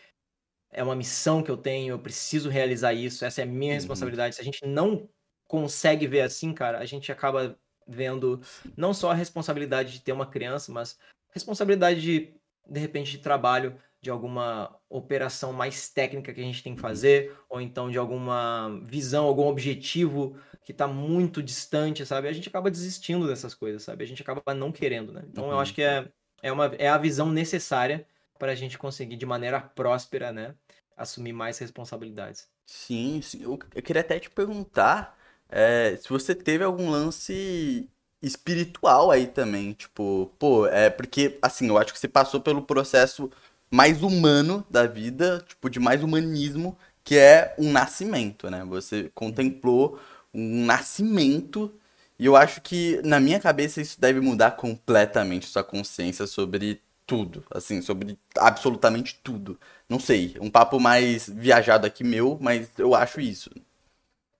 [0.73, 3.79] é uma missão que eu tenho, eu preciso realizar isso, essa é a minha uhum.
[3.79, 4.35] responsabilidade.
[4.35, 5.09] Se a gente não
[5.47, 8.41] consegue ver assim, cara, a gente acaba vendo
[8.77, 10.97] não só a responsabilidade de ter uma criança, mas
[11.31, 12.35] responsabilidade de,
[12.69, 17.37] de repente, de trabalho, de alguma operação mais técnica que a gente tem que fazer,
[17.49, 22.29] ou então de alguma visão, algum objetivo que está muito distante, sabe?
[22.29, 24.05] A gente acaba desistindo dessas coisas, sabe?
[24.05, 25.23] A gente acaba não querendo, né?
[25.29, 25.53] Então uhum.
[25.53, 26.09] eu acho que é,
[26.43, 28.07] é, uma, é a visão necessária
[28.38, 30.55] para a gente conseguir, de maneira próspera, né?
[30.97, 32.49] Assumir mais responsabilidades.
[32.66, 33.43] Sim, sim.
[33.43, 37.90] Eu, eu queria até te perguntar é, se você teve algum lance
[38.23, 43.31] espiritual aí também, tipo, pô, é porque, assim, eu acho que você passou pelo processo
[43.71, 48.65] mais humano da vida, tipo, de mais humanismo, que é um nascimento, né?
[48.65, 49.99] Você contemplou
[50.35, 51.73] um nascimento
[52.19, 57.45] e eu acho que, na minha cabeça, isso deve mudar completamente sua consciência sobre tudo,
[57.51, 59.59] assim, sobre absolutamente tudo.
[59.89, 63.51] Não sei, um papo mais viajado aqui meu, mas eu acho isso.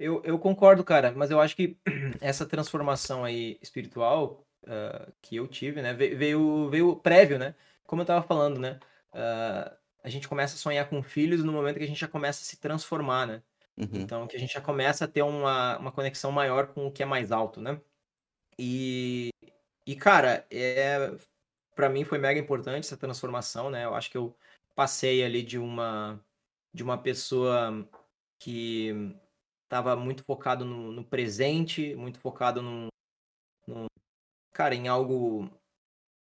[0.01, 1.77] Eu, eu concordo, cara, mas eu acho que
[2.23, 7.55] essa transformação aí espiritual uh, que eu tive, né, veio, veio prévio, né?
[7.87, 8.81] Como eu tava falando, né?
[9.13, 12.41] Uh, a gente começa a sonhar com filhos no momento que a gente já começa
[12.41, 13.43] a se transformar, né?
[13.77, 13.89] Uhum.
[13.93, 17.03] Então, que a gente já começa a ter uma, uma conexão maior com o que
[17.03, 17.79] é mais alto, né?
[18.59, 19.29] E,
[19.87, 21.13] e cara, é,
[21.75, 23.85] para mim foi mega importante essa transformação, né?
[23.85, 24.35] Eu acho que eu
[24.75, 26.19] passei ali de uma
[26.73, 27.87] de uma pessoa
[28.39, 29.15] que
[29.71, 32.89] estava muito focado no, no, presente, muito focado no,
[33.69, 33.87] no
[34.53, 35.49] cara, em algo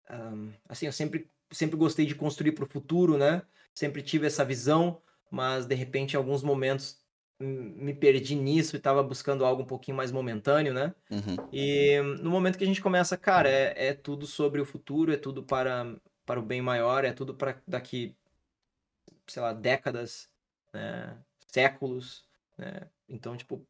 [0.09, 3.43] um, assim, eu sempre sempre gostei de construir para o futuro, né?
[3.75, 7.03] Sempre tive essa visão, mas de repente em alguns momentos
[7.37, 10.95] me perdi nisso e estava buscando algo um pouquinho mais momentâneo, né?
[11.11, 11.35] Uhum.
[11.51, 15.17] E no momento que a gente começa, cara, é, é tudo sobre o futuro, é
[15.17, 15.93] tudo para,
[16.25, 18.15] para o bem maior, é tudo para daqui,
[19.27, 20.29] sei lá, décadas,
[20.71, 21.17] né?
[21.47, 22.23] séculos,
[22.57, 22.87] né?
[23.13, 23.65] Então, tipo,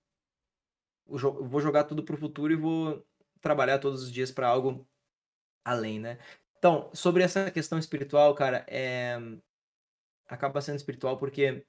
[1.05, 3.05] eu vou jogar tudo pro futuro e vou
[3.41, 4.87] trabalhar todos os dias para algo
[5.65, 6.17] além, né?
[6.57, 9.17] Então, sobre essa questão espiritual, cara, é...
[10.25, 11.65] acaba sendo espiritual porque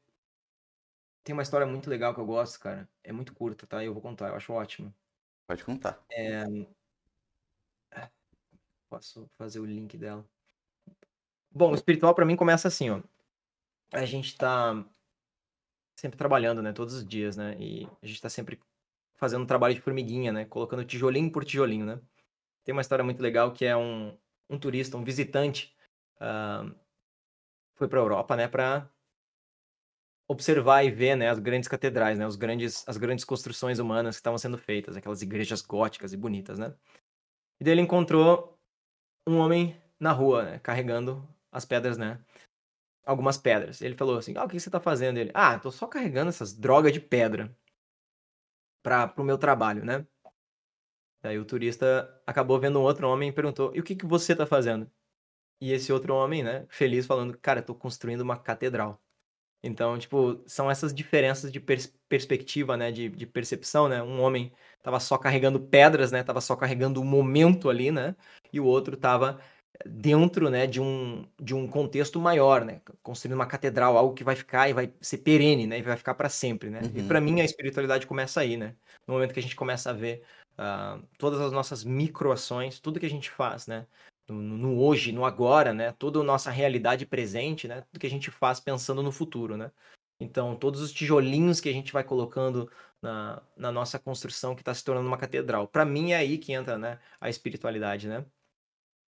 [1.25, 2.89] tem uma história muito legal que eu gosto, cara.
[3.03, 3.85] É muito curta, tá?
[3.85, 4.95] Eu vou contar, eu acho ótimo.
[5.49, 6.01] Pode contar.
[6.13, 6.45] É...
[8.89, 10.25] Posso fazer o link dela.
[11.51, 13.03] Bom, o espiritual para mim começa assim, ó.
[13.93, 14.85] A gente tá
[15.97, 16.73] sempre trabalhando, né?
[16.73, 17.57] Todos os dias, né?
[17.59, 18.61] E a gente tá sempre
[19.17, 20.45] fazendo um trabalho de formiguinha, né?
[20.45, 22.01] Colocando tijolinho por tijolinho, né?
[22.65, 24.17] Tem uma história muito legal que é um,
[24.49, 25.75] um turista, um visitante,
[26.17, 26.75] uh,
[27.77, 28.49] foi pra Europa, né?
[28.49, 28.91] Pra
[30.29, 34.21] observar e ver né, as grandes catedrais, né, os grandes, as grandes construções humanas que
[34.21, 36.75] estavam sendo feitas, aquelas igrejas góticas e bonitas, né?
[37.61, 38.59] E daí ele encontrou
[39.29, 42.19] um homem na rua, né, carregando as pedras, né?
[43.05, 43.83] Algumas pedras.
[43.83, 45.19] Ele falou assim: Ah, o que você está fazendo?
[45.19, 47.55] Ele: Ah, tô só carregando essas drogas de pedra
[48.83, 50.07] para o meu trabalho, né?
[51.23, 54.33] Daí o turista acabou vendo um outro homem e perguntou: E o que, que você
[54.33, 54.91] está fazendo?
[55.61, 59.03] E esse outro homem, né, feliz, falando: Cara, estou construindo uma catedral.
[59.63, 64.03] Então, tipo, são essas diferenças de pers perspectiva, né, de, de, percepção, né?
[64.03, 66.23] Um homem tava só carregando pedras, né?
[66.23, 68.15] Tava só carregando o momento ali, né?
[68.53, 69.41] E o outro tava
[69.85, 72.81] dentro, né, de um, de um contexto maior, né?
[73.03, 75.79] Construindo uma catedral, algo que vai ficar e vai ser perene, né?
[75.79, 76.81] E vai ficar para sempre, né?
[76.83, 76.93] Uhum.
[76.95, 78.75] E para mim a espiritualidade começa aí, né?
[79.07, 80.23] No momento que a gente começa a ver
[80.59, 83.87] uh, todas as nossas microações, tudo que a gente faz, né?
[84.29, 85.93] no, no, hoje, no agora, né?
[85.93, 87.83] Toda a nossa realidade presente, né?
[87.83, 89.71] Tudo que a gente faz pensando no futuro, né?
[90.21, 92.71] Então, todos os tijolinhos que a gente vai colocando
[93.03, 95.69] na, na nossa construção que está se tornando uma catedral.
[95.69, 96.99] Para mim é aí que entra, né?
[97.21, 98.25] A espiritualidade, né?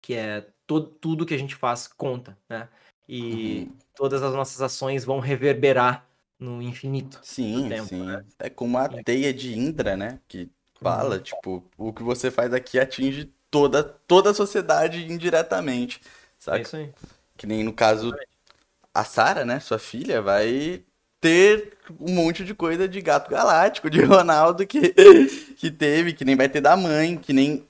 [0.03, 2.69] Que é todo, tudo que a gente faz conta, né?
[3.09, 3.77] E uhum.
[3.95, 6.07] todas as nossas ações vão reverberar
[6.39, 7.21] no infinito.
[7.23, 8.05] Sim, tempo, sim.
[8.05, 8.25] Né?
[8.39, 10.19] É como a teia de Indra, né?
[10.27, 10.51] Que
[10.81, 11.23] fala, uhum.
[11.23, 16.01] tipo, o que você faz aqui atinge toda, toda a sociedade indiretamente.
[16.39, 16.59] Saca?
[16.59, 16.93] É isso aí.
[17.37, 18.13] Que nem no caso,
[18.93, 20.83] a Sara, né, sua filha, vai
[21.21, 24.95] ter um monte de coisa de gato galáctico, de Ronaldo que,
[25.57, 27.67] que teve, que nem vai ter da mãe, que nem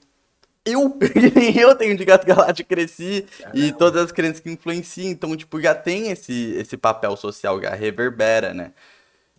[0.71, 0.97] eu,
[1.59, 3.57] eu tenho de gato galáctico, cresci, Caramba.
[3.57, 7.73] e todas as crianças que influenciam, então, tipo, já tem esse, esse papel social, já
[7.73, 8.71] reverbera, né?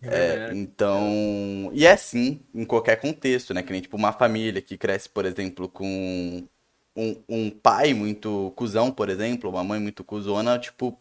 [0.01, 1.69] É, então.
[1.73, 3.61] E é assim em qualquer contexto, né?
[3.61, 6.47] Que nem tipo uma família que cresce, por exemplo, com
[6.95, 10.97] um, um pai muito cuzão, por exemplo, uma mãe muito cuzona, tipo.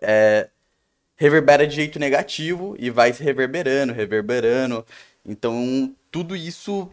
[0.00, 0.48] É,
[1.16, 4.84] reverbera de jeito negativo e vai se reverberando, reverberando.
[5.24, 6.90] Então, tudo isso.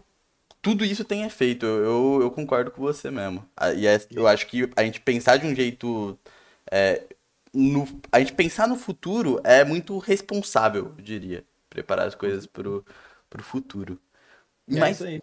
[0.61, 1.65] Tudo isso tem efeito.
[1.65, 3.47] Eu, eu concordo com você mesmo.
[3.75, 6.17] E é, eu acho que a gente pensar de um jeito.
[6.71, 7.03] É,
[7.53, 11.43] no, a gente pensar no futuro é muito responsável, eu diria.
[11.69, 12.85] Preparar as coisas pro,
[13.29, 13.99] pro futuro.
[14.69, 14.97] É Mas...
[14.97, 15.21] isso aí.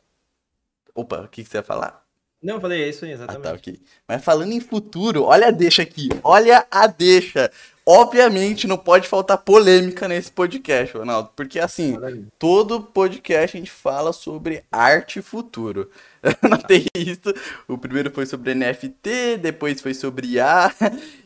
[0.94, 2.06] Opa, o que, que você ia falar?
[2.42, 3.46] Não, eu falei, é isso aí, exatamente.
[3.46, 3.80] Ah, tá, ok.
[4.06, 6.08] Mas falando em futuro, olha a deixa aqui.
[6.22, 7.50] Olha a deixa.
[7.88, 11.30] Obviamente não pode faltar polêmica nesse podcast, Ronaldo.
[11.36, 11.96] Porque assim,
[12.36, 15.88] todo podcast a gente fala sobre arte e futuro.
[16.42, 17.32] não tem isso.
[17.68, 20.74] O primeiro foi sobre NFT, depois foi sobre IA.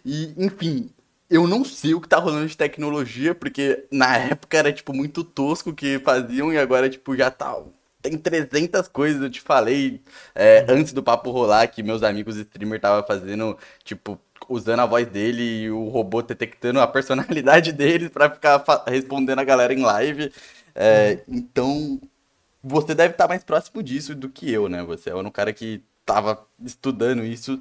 [0.05, 0.91] E, enfim,
[1.31, 5.25] eu não sei o que tá rolando de tecnologia, porque na época era, tipo, muito
[5.25, 7.57] tosco o que faziam e agora, tipo, já tá
[8.03, 10.01] tem 300 coisas, eu te falei
[10.35, 10.79] é, uhum.
[10.79, 15.43] antes do papo rolar que meus amigos streamer tava fazendo, tipo, usando a voz dele
[15.43, 20.33] e o robô detectando a personalidade dele para ficar respondendo a galera em live.
[20.75, 21.37] É, uhum.
[21.37, 22.01] Então,
[22.63, 24.83] você deve estar tá mais próximo disso do que eu, né?
[24.85, 27.61] Você é um cara que tava estudando isso.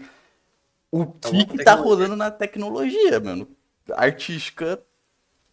[0.91, 3.47] O tá que, que tá rolando na tecnologia, mano?
[3.93, 4.81] Artística.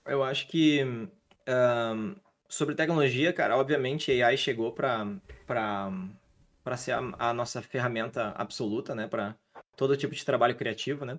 [0.07, 2.15] Eu acho que um,
[2.49, 5.07] sobre tecnologia, cara, obviamente a AI chegou para
[5.47, 9.37] para ser a, a, nossa ferramenta absoluta, né, para
[9.77, 11.19] todo tipo de trabalho criativo, né?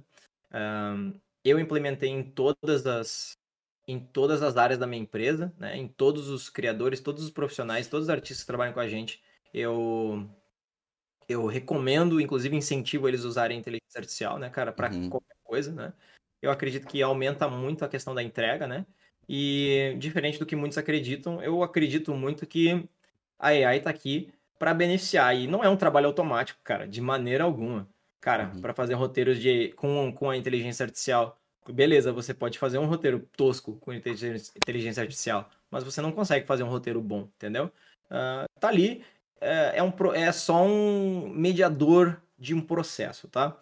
[0.53, 3.37] Um, eu implementei em todas as
[3.87, 5.77] em todas as áreas da minha empresa, né?
[5.77, 9.23] Em todos os criadores, todos os profissionais, todos os artistas que trabalham com a gente,
[9.53, 10.29] eu
[11.29, 15.09] eu recomendo, inclusive incentivo eles usarem a inteligência artificial, né, cara, para uhum.
[15.09, 15.93] qualquer coisa, né?
[16.41, 18.85] Eu acredito que aumenta muito a questão da entrega, né?
[19.27, 22.87] E diferente do que muitos acreditam, eu acredito muito que
[23.37, 25.35] a AI está aqui para beneficiar.
[25.35, 27.87] E não é um trabalho automático, cara, de maneira alguma.
[28.19, 28.61] Cara, uhum.
[28.61, 31.39] para fazer roteiros de, com, com a inteligência artificial,
[31.71, 36.63] beleza, você pode fazer um roteiro tosco com inteligência, artificial, mas você não consegue fazer
[36.63, 37.71] um roteiro bom, entendeu?
[38.05, 39.03] Uh, tá ali,
[39.39, 43.57] é, é, um, é só um mediador de um processo, tá?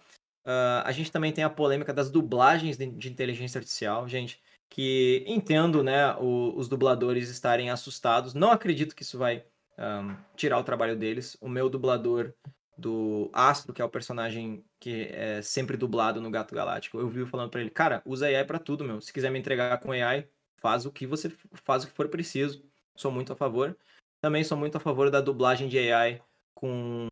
[0.45, 4.39] Uh, a gente também tem a polêmica das dublagens de, de inteligência artificial, gente,
[4.69, 8.33] que entendo, né, o, os dubladores estarem assustados.
[8.33, 9.43] Não acredito que isso vai
[9.77, 11.37] um, tirar o trabalho deles.
[11.41, 12.33] O meu dublador
[12.77, 17.25] do Astro, que é o personagem que é sempre dublado no Gato Galáctico, eu vi
[17.25, 18.99] falando para ele, cara, usa AI para tudo, meu.
[19.01, 22.63] Se quiser me entregar com AI, faz o que você faz o que for preciso.
[22.95, 23.77] Sou muito a favor.
[24.21, 26.21] Também sou muito a favor da dublagem de AI
[26.53, 27.07] com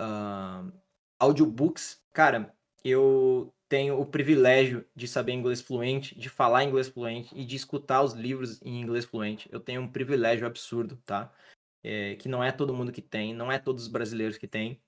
[0.00, 0.72] uh,
[1.18, 2.02] audiobooks.
[2.12, 2.54] Cara,
[2.84, 8.02] eu tenho o privilégio de saber inglês fluente, de falar inglês fluente e de escutar
[8.02, 9.48] os livros em inglês fluente.
[9.52, 11.32] Eu tenho um privilégio absurdo, tá?
[11.82, 14.80] É, que não é todo mundo que tem, não é todos os brasileiros que tem.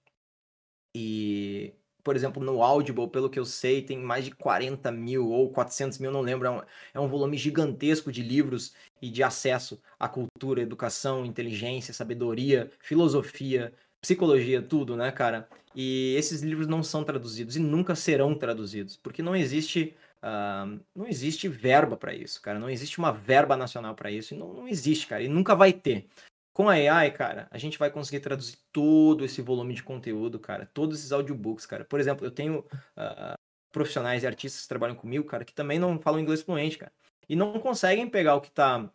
[0.94, 5.50] E, por exemplo, no Audible, pelo que eu sei, tem mais de 40 mil ou
[5.50, 6.46] 400 mil, não lembro.
[6.46, 6.62] É um,
[6.94, 13.72] é um volume gigantesco de livros e de acesso à cultura, educação, inteligência, sabedoria, filosofia,
[14.00, 15.48] psicologia, tudo, né, cara?
[15.74, 21.06] E esses livros não são traduzidos e nunca serão traduzidos, porque não existe uh, não
[21.08, 22.58] existe verba para isso, cara.
[22.58, 24.34] Não existe uma verba nacional para isso.
[24.34, 25.22] Não, não existe, cara.
[25.22, 26.06] E nunca vai ter.
[26.52, 30.66] Com a AI, cara, a gente vai conseguir traduzir todo esse volume de conteúdo, cara.
[30.66, 31.84] Todos esses audiobooks, cara.
[31.84, 33.38] Por exemplo, eu tenho uh,
[33.72, 36.92] profissionais e artistas que trabalham comigo, cara, que também não falam inglês fluente, cara.
[37.28, 38.90] E não conseguem pegar o que tá.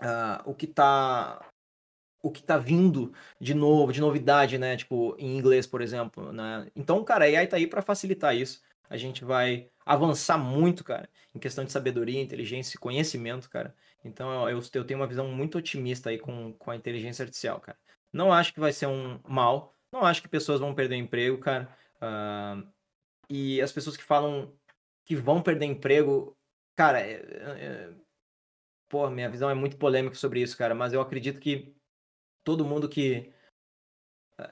[0.00, 1.40] Uh, o que tá
[2.22, 4.76] o que tá vindo de novo, de novidade, né?
[4.76, 6.66] Tipo, em inglês, por exemplo, né?
[6.74, 8.62] Então, cara, a AI tá aí para facilitar isso.
[8.88, 13.74] A gente vai avançar muito, cara, em questão de sabedoria, inteligência e conhecimento, cara.
[14.04, 17.78] Então, eu, eu tenho uma visão muito otimista aí com, com a inteligência artificial, cara.
[18.12, 21.68] Não acho que vai ser um mal, não acho que pessoas vão perder emprego, cara.
[21.96, 22.66] Uh,
[23.28, 24.52] e as pessoas que falam
[25.04, 26.36] que vão perder emprego,
[26.74, 27.94] cara, é, é,
[28.88, 31.74] pô, minha visão é muito polêmica sobre isso, cara, mas eu acredito que
[32.44, 33.32] todo mundo que,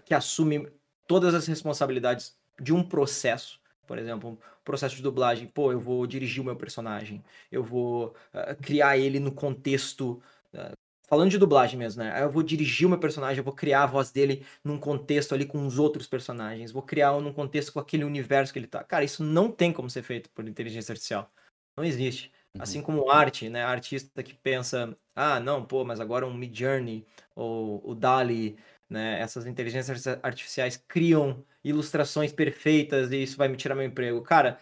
[0.05, 0.71] que assume
[1.07, 6.07] todas as responsabilidades de um processo, por exemplo, um processo de dublagem, pô, eu vou
[6.07, 10.23] dirigir o meu personagem, eu vou uh, criar ele no contexto.
[10.53, 10.73] Uh,
[11.07, 12.23] falando de dublagem mesmo, né?
[12.23, 15.47] Eu vou dirigir o meu personagem, eu vou criar a voz dele num contexto ali
[15.47, 18.83] com os outros personagens, vou criar num contexto com aquele universo que ele tá.
[18.85, 21.31] Cara, isso não tem como ser feito por inteligência artificial.
[21.77, 22.33] Não existe.
[22.59, 22.85] Assim uhum.
[22.85, 23.65] como arte, né?
[23.65, 28.57] Artista que pensa, ah, não, pô, mas agora um Midjourney ou o Dali,
[28.95, 29.21] né?
[29.21, 34.23] Essas inteligências artificiais criam ilustrações perfeitas e isso vai me tirar meu emprego.
[34.23, 34.59] Cara,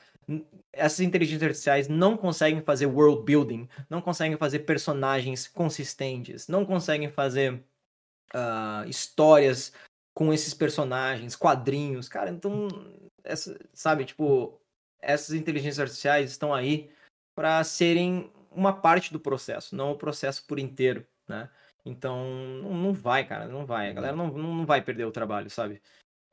[0.72, 7.10] essas inteligências artificiais não conseguem fazer world building, não conseguem fazer personagens consistentes, não conseguem
[7.10, 7.62] fazer
[8.34, 9.72] uh, histórias
[10.14, 12.30] com esses personagens, quadrinhos, cara.
[12.30, 12.68] Então,
[13.22, 14.58] essa, sabe, tipo,
[15.00, 16.90] essas inteligências artificiais estão aí
[17.34, 21.48] para serem uma parte do processo, não o processo por inteiro, né?
[21.84, 22.24] Então,
[22.62, 23.90] não, vai, cara, não vai.
[23.90, 25.82] A galera não, não vai perder o trabalho, sabe?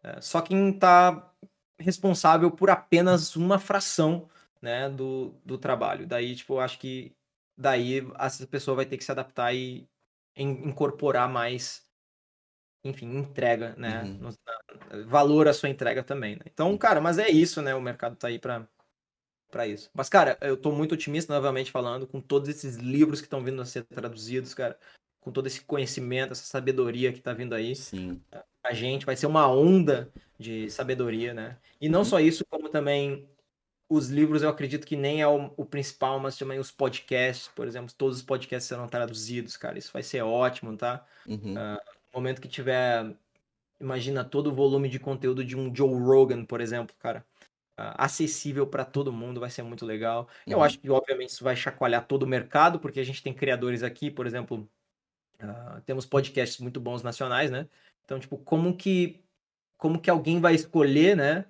[0.04, 1.34] É, só quem tá
[1.78, 4.30] responsável por apenas uma fração,
[4.62, 6.06] né, do, do trabalho.
[6.06, 7.16] Daí, tipo, eu acho que
[7.58, 9.88] daí essa pessoa vai ter que se adaptar e
[10.36, 11.86] incorporar mais,
[12.84, 14.04] enfim, entrega, né?
[14.04, 15.06] Uhum.
[15.06, 16.44] Valor à sua entrega também, né?
[16.46, 17.74] Então, cara, mas é isso, né?
[17.74, 18.68] O mercado tá aí para
[19.50, 19.90] para isso.
[19.96, 23.60] Mas, cara, eu tô muito otimista, novamente falando, com todos esses livros que estão vindo
[23.60, 24.78] a ser traduzidos, cara,
[25.20, 27.76] com todo esse conhecimento, essa sabedoria que tá vindo aí.
[27.76, 28.22] Sim.
[28.64, 31.58] A gente vai ser uma onda de sabedoria, né?
[31.80, 32.06] E não uhum.
[32.06, 33.28] só isso, como também
[33.90, 37.68] os livros, eu acredito que nem é o, o, principal, mas também os podcasts, por
[37.68, 39.80] exemplo, todos os podcasts serão traduzidos, cara.
[39.80, 41.06] Isso vai ser ótimo, tá?
[41.28, 41.54] Uhum.
[41.54, 41.80] Uh,
[42.14, 43.12] no momento que tiver,
[43.80, 47.26] imagina todo o volume de conteúdo de um Joe Rogan, por exemplo, cara
[47.98, 50.28] acessível para todo mundo, vai ser muito legal.
[50.46, 50.54] Uhum.
[50.54, 53.84] Eu acho que, obviamente, isso vai chacoalhar todo o mercado, porque a gente tem criadores
[53.84, 54.70] aqui, por exemplo,
[55.42, 57.68] uh, temos podcasts muito bons nacionais, né?
[58.06, 59.24] Então, tipo, como que,
[59.78, 61.46] como que alguém vai escolher, né,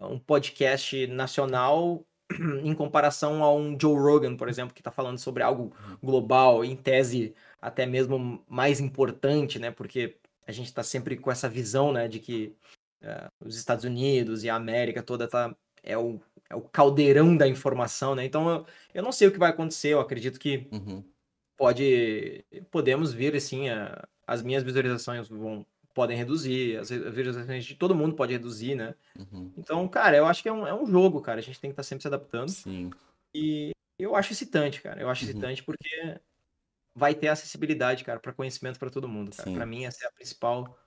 [0.00, 2.04] um podcast nacional
[2.64, 6.76] em comparação a um Joe Rogan, por exemplo, que está falando sobre algo global, em
[6.76, 9.70] tese até mesmo mais importante, né?
[9.70, 10.16] Porque
[10.46, 12.56] a gente está sempre com essa visão, né, de que
[13.02, 17.48] uh, os Estados Unidos e a América toda tá é o, é o caldeirão da
[17.48, 18.24] informação, né?
[18.24, 19.88] Então eu, eu não sei o que vai acontecer.
[19.88, 21.04] Eu acredito que Uhum.
[21.60, 27.94] Pode podemos vir assim, a, as minhas visualizações vão podem reduzir, as visualizações de todo
[27.94, 28.94] mundo pode reduzir, né?
[29.18, 29.52] Uhum.
[29.58, 31.38] Então, cara, eu acho que é um, é um jogo, cara.
[31.38, 32.48] A gente tem que estar sempre se adaptando.
[32.48, 32.88] Sim.
[33.34, 35.02] E eu acho excitante, cara.
[35.02, 35.30] Eu acho Uhum.
[35.30, 36.18] excitante porque
[36.94, 39.36] vai ter acessibilidade, cara, para conhecimento para todo mundo.
[39.36, 40.78] Para mim essa é a principal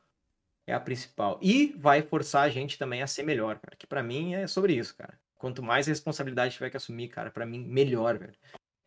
[0.65, 1.38] é a principal.
[1.41, 3.76] E vai forçar a gente também a ser melhor, cara.
[3.78, 5.19] Que para mim é sobre isso, cara.
[5.36, 8.34] Quanto mais responsabilidade tiver que assumir, cara, para mim melhor, velho.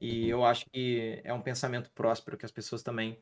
[0.00, 3.18] E eu acho que é um pensamento próspero que as pessoas também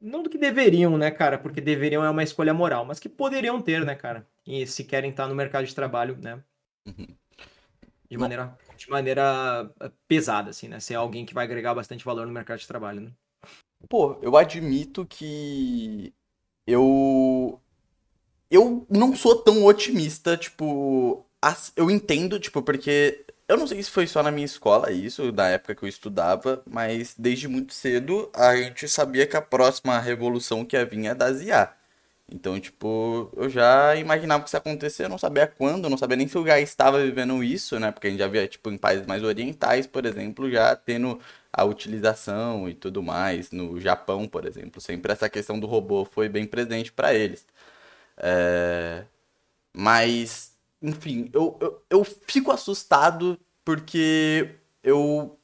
[0.00, 1.38] não do que deveriam, né, cara?
[1.38, 4.26] Porque deveriam é uma escolha moral, mas que poderiam ter, né, cara?
[4.46, 6.42] E se querem estar no mercado de trabalho, né?
[6.86, 7.06] Uhum.
[8.08, 10.80] De maneira, de maneira eh, pesada, assim, né?
[10.80, 13.12] Ser alguém que vai agregar bastante valor no mercado de trabalho, né?
[13.88, 16.12] Pô, eu admito que
[16.66, 17.60] eu
[18.50, 21.26] eu não sou tão otimista, tipo,
[21.76, 25.48] eu entendo, tipo, porque eu não sei se foi só na minha escola isso, na
[25.48, 30.64] época que eu estudava, mas desde muito cedo a gente sabia que a próxima revolução
[30.64, 31.72] que ia vir é das IA.
[32.30, 36.16] Então, tipo, eu já imaginava que isso ia acontecer, eu não sabia quando, não sabia
[36.16, 37.90] nem se eu já estava vivendo isso, né?
[37.90, 41.18] Porque a gente já via, tipo, em países mais orientais, por exemplo, já tendo
[41.52, 43.50] a utilização e tudo mais.
[43.50, 47.46] No Japão, por exemplo, sempre essa questão do robô foi bem presente para eles.
[48.16, 49.04] É,
[49.72, 55.38] Mas, enfim, eu, eu, eu fico assustado porque eu.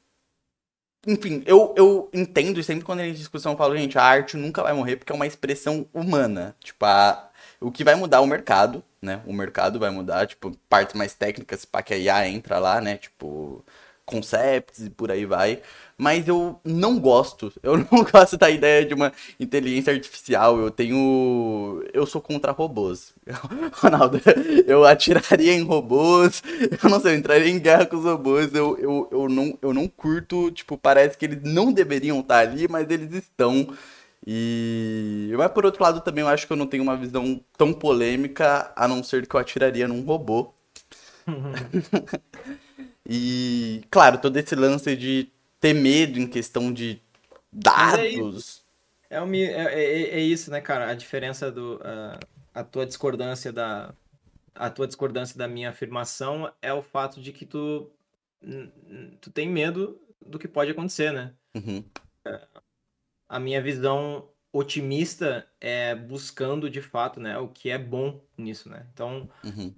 [1.07, 4.63] Enfim, eu, eu entendo e sempre quando gente discussão eu falo, gente, a arte nunca
[4.63, 6.55] vai morrer porque é uma expressão humana.
[6.59, 7.29] Tipo, a,
[7.61, 9.21] o que vai mudar é o mercado, né?
[9.27, 12.97] O mercado vai mudar, tipo, partes mais técnicas para que a IA entra lá, né?
[12.97, 13.63] Tipo,
[14.05, 15.61] concepts e por aí vai.
[15.97, 17.51] Mas eu não gosto.
[17.63, 20.59] Eu não gosto da ideia de uma inteligência artificial.
[20.59, 21.83] Eu tenho.
[21.93, 23.13] Eu sou contra robôs.
[23.73, 24.19] Ronaldo,
[24.67, 26.43] eu atiraria em robôs.
[26.83, 28.53] Eu não sei, eu entraria em guerra com os robôs.
[28.53, 30.51] Eu, eu, eu, não, eu não curto.
[30.51, 33.67] Tipo, parece que eles não deveriam estar ali, mas eles estão.
[34.27, 35.31] E.
[35.37, 38.71] Mas por outro lado, também eu acho que eu não tenho uma visão tão polêmica,
[38.75, 40.53] a não ser que eu atiraria num robô.
[43.07, 45.29] E, claro, todo esse lance de
[45.59, 47.01] ter medo em questão de
[47.61, 48.65] é dados.
[49.09, 50.89] É, é, é- é isso, né, cara?
[50.89, 51.79] A diferença do.
[51.83, 52.19] A,
[52.61, 53.93] a tua discordância da.
[54.53, 57.91] A tua discordância da minha afirmação é o fato de que tu.
[59.21, 61.33] Tu tem medo do que pode acontecer, né?
[61.55, 61.83] Uhum,
[63.27, 68.87] A minha visão otimista é buscando de fato, né, o que é bom nisso, né?
[68.93, 69.73] Então, uhum,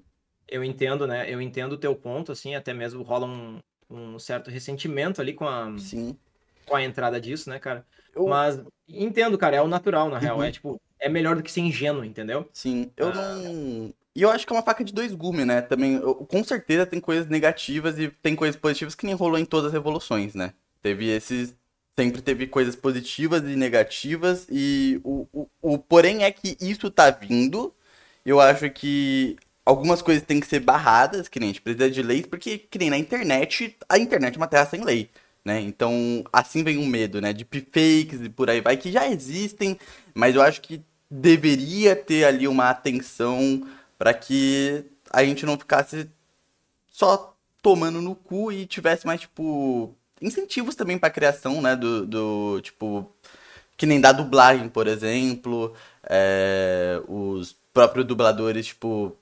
[0.48, 1.32] eu entendo, né?
[1.32, 5.48] Eu entendo o teu ponto, assim, até mesmo rola um, um certo ressentimento ali com
[5.48, 6.18] a, sim.
[6.66, 7.86] com a entrada disso, né, cara?
[8.16, 10.38] Eu- Mas entendo, cara, é o natural, na real.
[10.38, 10.44] Uhum.
[10.44, 12.50] É tipo, é melhor do que ser ingênuo, entendeu?
[12.54, 13.14] Sim, eu Ah.
[13.14, 13.94] não.
[14.16, 15.62] E eu acho que é uma faca de dois gumes, né?
[15.62, 19.46] Também, eu- com certeza tem coisas negativas e tem coisas positivas que nem rolou em
[19.46, 20.54] todas as revoluções, né?
[20.82, 21.56] Teve esses.
[22.00, 27.10] Sempre teve coisas positivas e negativas, e o, o, o porém é que isso tá
[27.10, 27.74] vindo.
[28.26, 29.36] Eu acho que
[29.68, 32.80] algumas coisas têm que ser barradas, que nem a gente precisa de leis, porque que
[32.80, 35.10] nem na internet, a internet é uma terra sem lei.
[35.44, 35.60] Né?
[35.60, 37.34] Então, assim vem um medo, né?
[37.34, 39.78] De fakes e por aí vai, que já existem,
[40.14, 46.10] mas eu acho que deveria ter ali uma atenção para que a gente não ficasse
[46.90, 51.76] só tomando no cu e tivesse mais, tipo, incentivos também pra criação, né?
[51.76, 53.12] Do, do tipo,
[53.78, 59.18] que nem da dublagem, por exemplo, é, os próprios dubladores, tipo.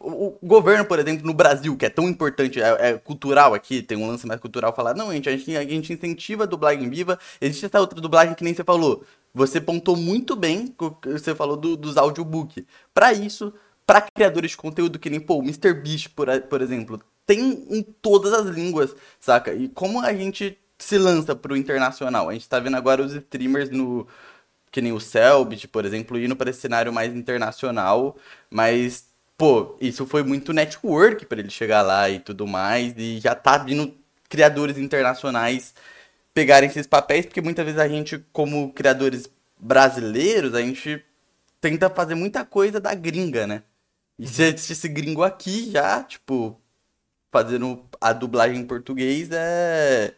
[0.00, 3.98] O governo, por exemplo, no Brasil, que é tão importante, é, é cultural aqui, tem
[3.98, 7.18] um lance mais cultural, falar, não, gente, a gente, a gente incentiva a dublagem viva.
[7.40, 9.04] Existe essa outra dublagem que nem você falou.
[9.34, 10.74] Você pontou muito bem,
[11.04, 12.66] você falou do- dos audiobook.
[12.94, 13.52] Pra isso,
[13.86, 18.32] pra criadores de conteúdo que nem, pô, o MrBeast, por, por exemplo, tem em todas
[18.32, 19.52] as línguas, saca?
[19.54, 22.28] E como a gente se lança pro internacional?
[22.28, 24.06] A gente tá vendo agora os streamers no,
[24.70, 28.16] que nem o Selbit, por exemplo, indo para esse cenário mais internacional,
[28.50, 29.08] mas,
[29.44, 33.58] pô, isso foi muito network para ele chegar lá e tudo mais, e já tá
[33.58, 33.94] vindo
[34.26, 35.74] criadores internacionais
[36.32, 39.28] pegarem esses papéis, porque muitas vezes a gente, como criadores
[39.60, 41.04] brasileiros, a gente
[41.60, 43.62] tenta fazer muita coisa da gringa, né?
[44.18, 46.58] E se existe esse gringo aqui já, tipo,
[47.30, 50.14] fazendo a dublagem em português é.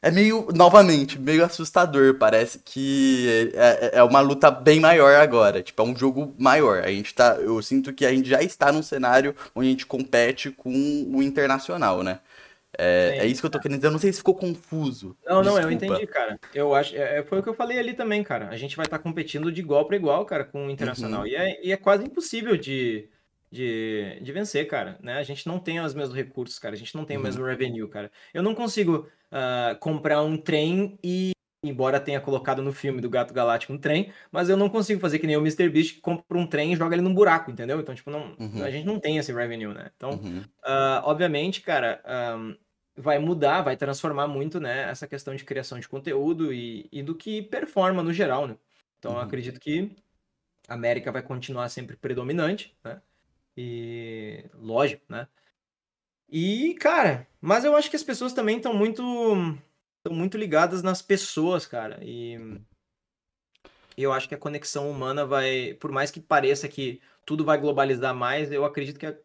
[0.00, 2.14] É meio, novamente, meio assustador.
[2.18, 5.60] Parece que é, é- é uma luta bem maior agora.
[5.62, 6.84] Tipo, é um jogo maior.
[6.84, 7.34] A gente tá.
[7.40, 11.20] Eu sinto que a gente já está num cenário onde a gente compete com o
[11.22, 12.20] internacional, né?
[12.80, 13.18] É, Sim.
[13.20, 13.88] é isso que eu tô querendo dizer.
[13.88, 15.16] Eu não sei se ficou confuso.
[15.26, 15.94] Não, não, eu Desculpa.
[15.94, 16.38] entendi, cara.
[16.54, 18.48] Eu acho, é, é- foi o que eu falei ali também, cara.
[18.50, 21.22] A gente vai estar competindo de igual para igual, cara, com o internacional.
[21.22, 21.26] Uhum.
[21.26, 23.08] E, é, e é quase impossível de,
[23.50, 25.14] de, de vencer, cara, né?
[25.18, 26.74] A gente não tem os mesmos recursos, cara.
[26.74, 27.20] A gente não tem o Uhum.
[27.20, 28.10] mesmo revenue, cara.
[28.32, 31.32] Eu não consigo ah, comprar um trem e,
[31.64, 35.18] embora tenha colocado no filme do Gato Galáctico um trem, mas eu não consigo fazer
[35.18, 35.68] que nem o Mr.
[35.68, 37.80] Beast que compra um trem e joga ele num buraco, entendeu?
[37.80, 38.64] Então, tipo, não, Uhum.
[38.64, 39.90] a gente não tem esse revenue, né?
[39.96, 40.50] Então, Uhum.
[40.64, 42.54] ah, obviamente, cara, ahn,
[42.96, 47.14] vai mudar, vai transformar muito, né, essa questão de criação de conteúdo e, e do
[47.14, 48.56] que performa no geral, né?
[48.98, 49.20] Então, eu Uhum.
[49.20, 49.94] acredito que
[50.68, 53.02] a América vai continuar sempre predominante, né?
[53.60, 55.26] E lógico, né?
[56.30, 59.02] E, cara, mas eu acho que as pessoas também estão muito
[59.96, 61.98] estão muito ligadas nas pessoas, cara.
[62.02, 62.38] E
[63.96, 68.14] eu acho que a conexão humana vai, por mais que pareça que tudo vai globalizar
[68.14, 69.18] mais, eu acredito que é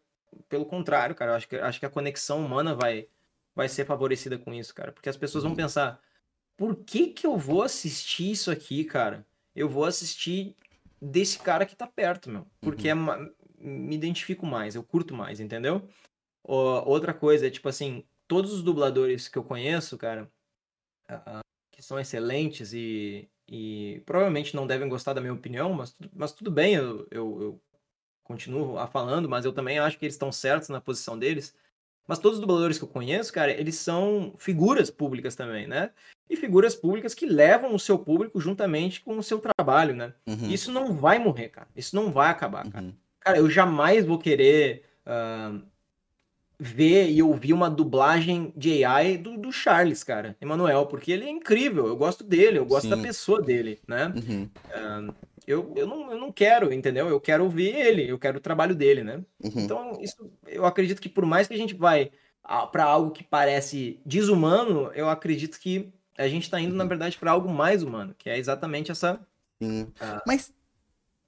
[0.48, 1.30] pelo contrário, cara.
[1.30, 3.06] Eu acho que acho que a conexão humana vai
[3.54, 5.56] vai ser favorecida com isso, cara, porque as pessoas vão Uhum.
[5.56, 6.00] pensar:
[6.56, 9.24] "Por que que eu vou assistir isso aqui, cara?
[9.54, 10.56] Eu vou assistir
[11.00, 13.30] desse cara que tá perto, meu, porque é ma-
[13.64, 15.88] me identifico mais, eu curto mais, entendeu?
[16.42, 20.30] Outra coisa é tipo assim, todos os dubladores que eu conheço, cara,
[21.72, 26.50] que são excelentes e, e provavelmente não devem gostar da minha opinião, mas, mas tudo
[26.50, 27.62] bem, eu, eu, eu
[28.22, 31.54] continuo a falando, mas eu também acho que eles estão certos na posição deles.
[32.06, 35.90] Mas todos os dubladores que eu conheço, cara, eles são figuras públicas também, né?
[36.28, 40.12] E figuras públicas que levam o seu público juntamente com o seu trabalho, né?
[40.26, 40.50] Uhum.
[40.50, 41.68] Isso não vai morrer, cara.
[41.74, 42.84] Isso não vai acabar, cara.
[42.84, 42.94] Uhum.
[43.24, 45.58] Cara, eu jamais vou querer ah,
[46.58, 51.30] ver e ouvir uma dublagem de AI do, do Charles, cara, Emanuel, porque ele é
[51.30, 51.86] incrível.
[51.86, 53.02] Eu gosto dele, eu gosto da Sim.
[53.02, 54.12] pessoa dele, né?
[54.14, 54.50] Uhum.
[55.46, 57.08] Eu, eu, não, eu não quero, entendeu?
[57.08, 59.22] Eu quero ouvir ele, eu quero o trabalho dele, né?
[59.42, 59.52] Uhum.
[59.56, 62.10] Então, isso, eu acredito que por mais que a gente vai
[62.70, 67.30] para algo que parece desumano, eu acredito que a gente tá indo, na verdade, para
[67.30, 69.18] algo mais humano, que é exatamente essa.
[69.60, 69.90] Sim.
[69.98, 70.22] Ah.
[70.26, 70.52] Mas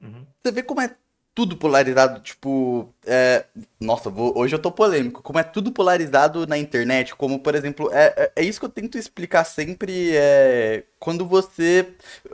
[0.00, 0.26] Uhum.
[0.42, 0.94] você vê como é
[1.36, 3.44] tudo polarizado, tipo, é...
[3.78, 5.22] Nossa, vou- hoje eu tô polêmico.
[5.22, 8.70] Como é tudo polarizado na internet, como, por exemplo, é, é, é isso que eu
[8.70, 10.84] tento explicar sempre, é...
[10.98, 11.88] Quando você...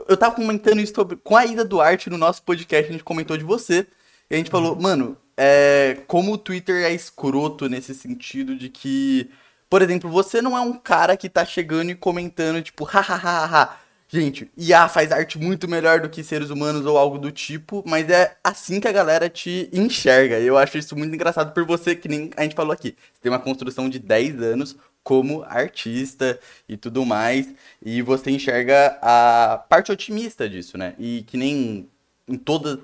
[0.07, 1.17] Eu tava comentando isso sobre...
[1.17, 3.85] com a Ida Duarte no nosso podcast, a gente comentou de você,
[4.29, 5.97] e a gente falou, mano, é...
[6.07, 9.29] como o Twitter é escroto nesse sentido de que...
[9.69, 13.75] Por exemplo, você não é um cara que tá chegando e comentando, tipo, hahaha,
[14.21, 18.09] gente, IA faz arte muito melhor do que seres humanos ou algo do tipo, mas
[18.09, 20.39] é assim que a galera te enxerga.
[20.39, 22.95] Eu acho isso muito engraçado por você, que nem a gente falou aqui.
[23.13, 26.39] Você tem uma construção de 10 anos como artista
[26.69, 27.53] e tudo mais,
[27.83, 30.95] e você enxerga a parte otimista disso, né?
[30.97, 31.89] E que nem
[32.25, 32.79] em todos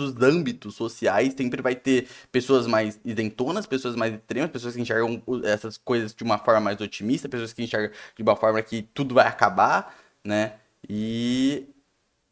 [0.00, 5.20] os âmbitos sociais sempre vai ter pessoas mais isentonas, pessoas mais extremas, pessoas que enxergam
[5.44, 9.14] essas coisas de uma forma mais otimista, pessoas que enxergam de uma forma que tudo
[9.14, 10.54] vai acabar, né?
[10.88, 11.66] E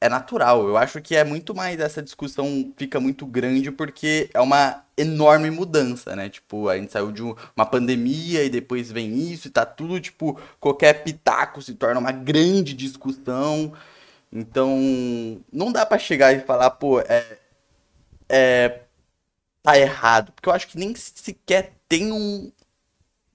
[0.01, 0.68] é natural.
[0.68, 5.51] Eu acho que é muito mais essa discussão fica muito grande porque é uma enorme
[5.51, 6.28] mudança, né?
[6.28, 10.01] Tipo, a gente saiu de um- uma pandemia e depois vem isso e tá tudo,
[10.01, 13.72] tipo, qualquer pitaco se torna uma grande discussão.
[14.32, 14.78] Então,
[15.53, 17.39] não dá pra chegar e falar, pô, é,
[18.28, 18.80] é,
[19.62, 22.53] tá errado, porque eu acho que nem sequer tem um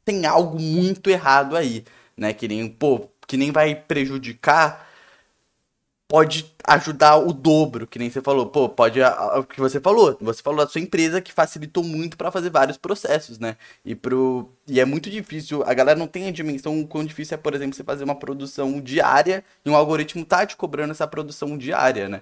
[0.06, 1.86] tem algo muito errado aí,
[2.18, 2.34] né?
[2.34, 4.88] Que nem, pô, que nem vai prejudicar,
[6.08, 10.42] pode ajudar o dobro, que nem você falou, pô, pode o que você falou, você
[10.44, 13.58] falou da sua empresa que facilitou muito pra fazer vários processos, né?
[13.84, 17.36] E pro e é muito difícil, a galera não tem a dimensão o quão difícil
[17.36, 21.08] é, por exemplo, você fazer uma produção diária e um algoritmo tá te cobrando essa
[21.08, 22.22] produção diária, né?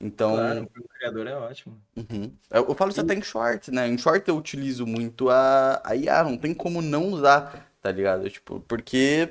[0.00, 1.80] Então, Claro, para o criador é ótimo.
[1.94, 2.32] Uhum.
[2.50, 3.86] Eu, eu falo isso até em shorts, né?
[3.86, 8.28] Em short eu utilizo muito a, a IA, não tem como não usar, tá ligado?
[8.30, 9.30] Tipo, porque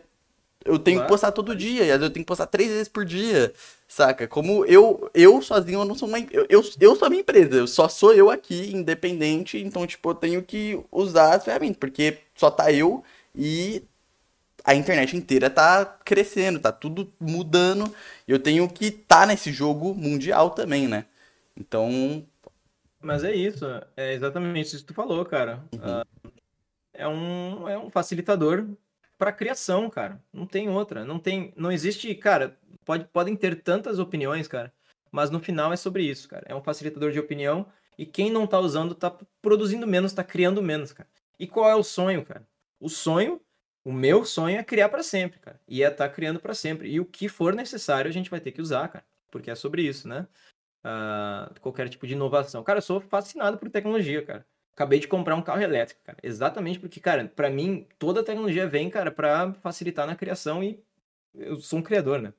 [0.66, 1.08] eu tenho que Claro.
[1.08, 3.54] postar todo dia, e às vezes eu tenho que postar três vezes por dia,
[3.88, 4.28] saca?
[4.28, 6.20] Como eu, eu sozinho, eu não sou uma.
[6.20, 10.10] Eu, eu, eu sou a minha empresa, eu só sou eu aqui, independente, então, tipo,
[10.10, 13.04] eu tenho que usar as ferramentas, porque só tá eu
[13.34, 13.84] e
[14.64, 17.94] a internet inteira tá crescendo, tá tudo mudando,
[18.28, 21.06] e eu tenho que estar tá nesse jogo mundial também, né?
[21.58, 22.26] Então,
[23.02, 25.64] Mas é isso, é exatamente isso que tu falou, cara.
[25.74, 25.80] Uhum.
[25.82, 26.06] Ah,
[26.94, 28.66] é um, é um facilitador
[29.20, 30.24] para criação, cara.
[30.34, 32.58] Não tem outra, não tem, não existe, cara.
[32.86, 34.74] Pode, podem ter tantas opiniões, cara,
[35.12, 36.46] mas no final é sobre isso, cara.
[36.48, 37.68] É um facilitador de opinião
[37.98, 41.10] e quem não tá usando tá produzindo menos, tá criando menos, cara.
[41.38, 42.48] E qual é o sonho, cara?
[42.80, 43.42] O sonho,
[43.84, 45.60] o meu sonho é criar para sempre, cara.
[45.68, 46.90] E é tá criando para sempre.
[46.90, 49.06] E o que for necessário a gente vai ter que usar, cara.
[49.30, 50.28] Porque é sobre isso, né?
[50.84, 52.64] Ah, qualquer tipo de inovação.
[52.64, 54.46] Cara, eu sou fascinado por tecnologia, cara.
[54.80, 56.18] Acabei de comprar um carro elétrico, cara.
[56.24, 60.82] Exatamente porque, cara, para mim, toda a tecnologia vem, cara, para facilitar na criação e
[61.36, 62.34] eu sou um criador, né?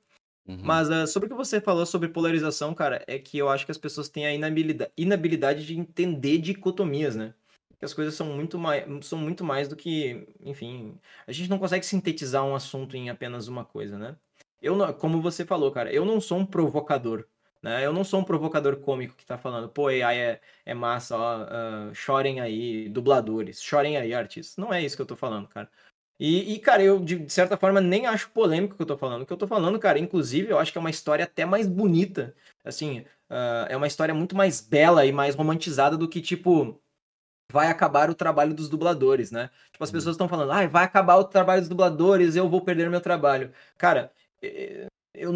[0.48, 0.58] Uhum.
[0.62, 3.70] Mas uh, sobre o que você falou sobre polarização, cara, é que eu acho que
[3.70, 7.34] as pessoas têm a inabilidade, inabilidade de entender dicotomias, né?
[7.78, 11.58] Que as coisas são muito, mais, são muito mais do que, enfim, a gente não
[11.58, 14.16] consegue sintetizar um assunto em apenas uma coisa, né?
[14.62, 17.26] Eu, não, como você falou, cara, eu não sou um provocador,
[17.62, 17.84] né?
[17.84, 21.42] Eu não sou um provocador cômico que tá falando, pô, AI é, é massa, ó,
[21.90, 24.56] uh, chorem aí, dubladores, chorem aí, artistas.
[24.56, 25.70] Não é isso que eu tô falando, cara.
[26.18, 29.22] E, e, cara, eu de certa forma nem acho polêmico o que eu tô falando.
[29.22, 31.66] O que eu tô falando, cara, inclusive, eu acho que é uma história até mais
[31.66, 32.34] bonita.
[32.64, 33.00] Assim,
[33.30, 36.78] uh, é uma história muito mais bela e mais romantizada do que, tipo,
[37.50, 39.50] vai acabar o trabalho dos dubladores, né?
[39.72, 39.94] Tipo, as uhum.
[39.94, 43.52] pessoas estão falando, ah, vai acabar o trabalho dos dubladores, eu vou perder meu trabalho.
[43.78, 44.12] Cara,
[45.14, 45.32] eu,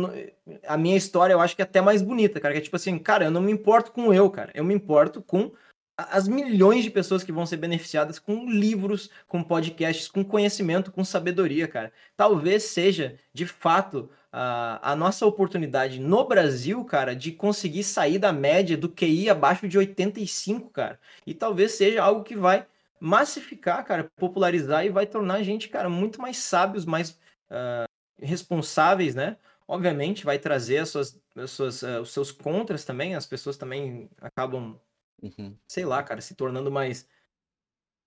[0.66, 2.54] a minha história eu acho que é até mais bonita, cara.
[2.54, 4.50] Que é tipo assim, cara, eu não me importo com eu, cara.
[4.54, 5.52] Eu me importo com
[5.96, 11.04] as milhões de pessoas que vão ser beneficiadas com livros, com podcasts, com conhecimento, com
[11.04, 11.92] sabedoria, cara.
[12.16, 18.32] Talvez seja, de fato, a, a nossa oportunidade no Brasil, cara, de conseguir sair da
[18.32, 20.98] média do QI abaixo de 85, cara.
[21.24, 22.66] E talvez seja algo que vai
[22.98, 27.10] massificar, cara, popularizar e vai tornar a gente, cara, muito mais sábios, mais
[27.50, 27.86] uh,
[28.20, 29.36] responsáveis, né?
[29.66, 34.10] Obviamente vai trazer as suas, as suas, uh, os seus contras também, as pessoas também
[34.20, 34.78] acabam
[35.24, 35.56] Uhum.
[35.66, 37.08] Sei lá, cara, se tornando mais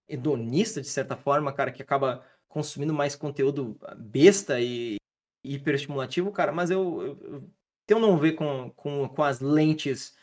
[0.07, 4.97] hedonista de certa forma, cara, que acaba consumindo mais conteúdo besta e,
[5.43, 7.41] hiperestimulativo, cara, mas eu, eu,
[7.87, 10.15] se eu não ver com, com, com as lentes,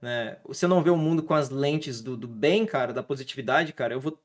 [0.00, 3.02] né, se eu não ver o mundo com as lentes do, do bem, cara, da
[3.02, 4.20] positividade, cara, eu vou.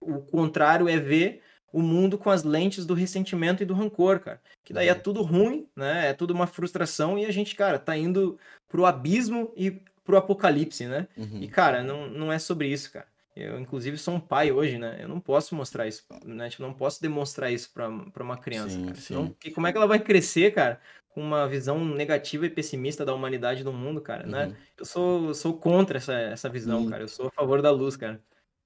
[0.00, 1.42] O contrário é ver
[1.76, 4.40] o mundo com as lentes do ressentimento e do rancor, cara.
[4.64, 4.98] Que daí é uhum.
[4.98, 6.08] tudo ruim, né?
[6.08, 10.86] É tudo uma frustração e a gente, cara, tá indo pro abismo e pro apocalipse,
[10.86, 11.06] né?
[11.14, 11.42] Uhum.
[11.42, 13.06] E, cara, não, não é sobre isso, cara.
[13.36, 14.96] Eu, inclusive, sou um pai hoje, né?
[14.98, 16.48] Eu não posso mostrar isso, né?
[16.48, 18.96] Tipo, não posso demonstrar isso pra, pra uma criança, sim, cara.
[18.96, 23.04] Senão, que, como é que ela vai crescer, cara, com uma visão negativa e pessimista
[23.04, 24.44] da humanidade no mundo, cara, né?
[24.44, 24.50] uhum.
[24.52, 24.56] né?
[24.78, 26.88] Eu sou, sou contra essa, essa visão, uhum.
[26.88, 27.02] cara.
[27.02, 28.18] Eu sou a favor da luz, cara.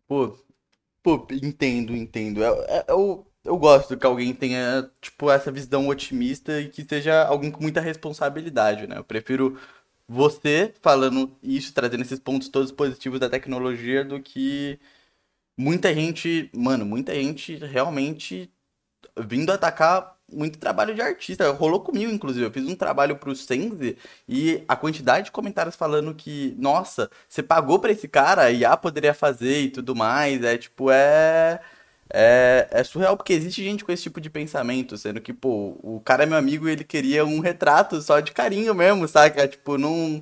[0.06, 0.38] Pô,
[1.02, 2.42] pô, entendo, entendo.
[2.42, 7.24] Eu, é, eu, eu gosto que alguém tenha, tipo, essa visão otimista e que seja
[7.26, 8.98] alguém com muita responsabilidade, né?
[8.98, 9.58] Eu prefiro
[10.08, 14.78] você falando isso, trazendo esses pontos todos positivos da tecnologia, do que
[15.56, 18.52] muita gente, mano, muita gente realmente
[19.18, 21.50] vindo atacar muito trabalho de artista.
[21.52, 22.44] Rolou comigo, inclusive.
[22.46, 23.96] Eu fiz um trabalho pro Sense
[24.28, 28.76] e a quantidade de comentários falando que, nossa, você pagou pra esse cara, a IA
[28.76, 30.42] poderia fazer e tudo mais.
[30.44, 31.60] É tipo, é
[32.12, 36.00] é, é surreal, porque existe gente com esse tipo de pensamento, sendo que, pô, o
[36.04, 39.46] cara é meu amigo e ele queria um retrato só de carinho mesmo, saca?
[39.46, 40.20] Tipo, não,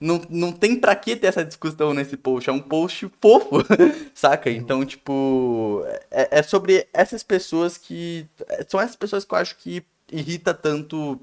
[0.00, 3.56] não, não tem pra que ter essa discussão nesse post, é um post fofo,
[4.14, 4.50] saca?
[4.50, 8.26] Então, tipo, é, é sobre essas pessoas que.
[8.68, 11.20] São essas pessoas que eu acho que irrita tanto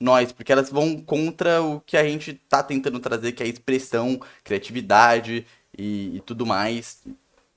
[0.00, 4.20] nós, porque elas vão contra o que a gente tá tentando trazer, que é expressão,
[4.42, 5.46] criatividade
[5.76, 7.02] e, e tudo mais.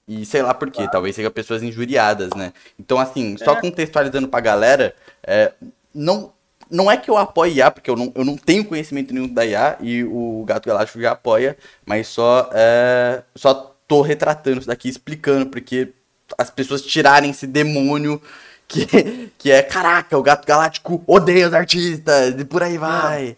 [0.08, 0.92] E sei lá por quê, claro.
[0.92, 2.52] talvez seja pessoas injuriadas, né?
[2.80, 3.62] Então, assim, só é.
[3.62, 5.54] contextualizando pra galera, é,
[5.94, 6.34] não,
[6.70, 9.46] não é que eu apoie IA, porque eu não, eu não tenho conhecimento nenhum da
[9.46, 14.90] IA, e o Gato Galáctico já apoia, mas só, é, só tô retratando isso daqui,
[14.90, 15.94] explicando, porque
[16.38, 18.22] as pessoas tirarem esse demônio
[18.68, 23.36] que, que é, caraca, o Gato Galáctico odeia os artistas, e por aí vai.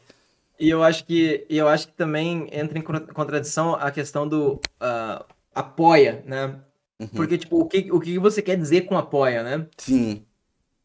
[0.59, 4.61] E eu acho que, eu acho que também entra em contradição a questão do...
[4.79, 5.23] Uh,
[5.53, 6.55] apoia, né?
[6.99, 7.07] Uhum.
[7.07, 9.65] Porque, tipo, o que, o que você quer dizer com apoia, né?
[9.77, 10.25] Sim.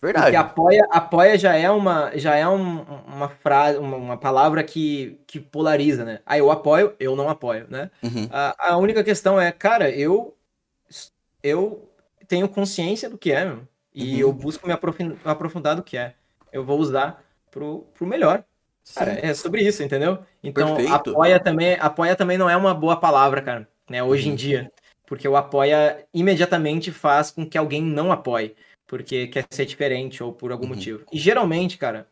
[0.01, 0.27] Verdade.
[0.27, 5.19] Porque apoia, apoia já é uma, já é um, uma frase, uma, uma, palavra que,
[5.27, 6.21] que polariza, né?
[6.27, 7.91] Ah, eu apoio, eu não apoio, né?
[8.03, 8.29] Uhum.
[8.31, 10.37] A, a única questão é, cara, eu,
[11.43, 11.91] eu
[12.29, 14.21] tenho consciência do que é, meu, e uhum.
[14.21, 16.15] eu busco me aprofundar, aprofundar do que é.
[16.53, 18.45] Eu vou usar pro, pro melhor.
[18.95, 20.19] Cara, é sobre isso, entendeu?
[20.43, 21.11] Então, Perfeito.
[21.11, 24.37] apoia também, apoia também não é uma boa palavra, cara né, hoje em uhum.
[24.37, 24.73] dia.
[25.07, 28.57] Porque o apoia imediatamente faz com que alguém não apoie,
[28.87, 30.75] porque quer ser diferente ou por algum uhum.
[30.75, 31.05] motivo.
[31.13, 32.09] E geralmente, cara,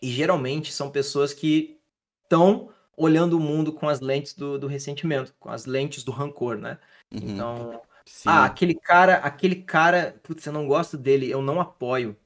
[0.00, 1.78] e geralmente são pessoas que
[2.24, 6.58] estão olhando o mundo com as lentes do, do ressentimento, com as lentes do rancor,
[6.58, 6.78] né?
[7.12, 7.20] Uhum.
[7.22, 8.28] Então, Sim.
[8.28, 12.16] ah, aquele cara, aquele cara, putz, eu não gosto dele, eu não apoio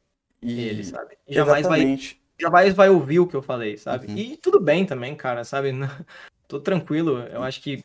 [0.40, 0.60] e...
[0.60, 1.16] ele, sabe?
[1.28, 2.14] Jamais Exatamente.
[2.14, 4.08] vai jamais vai ouvir o que eu falei, sabe?
[4.08, 4.16] Uhum.
[4.16, 5.70] E tudo bem também, cara, sabe?
[6.48, 7.84] Tô tranquilo, eu acho que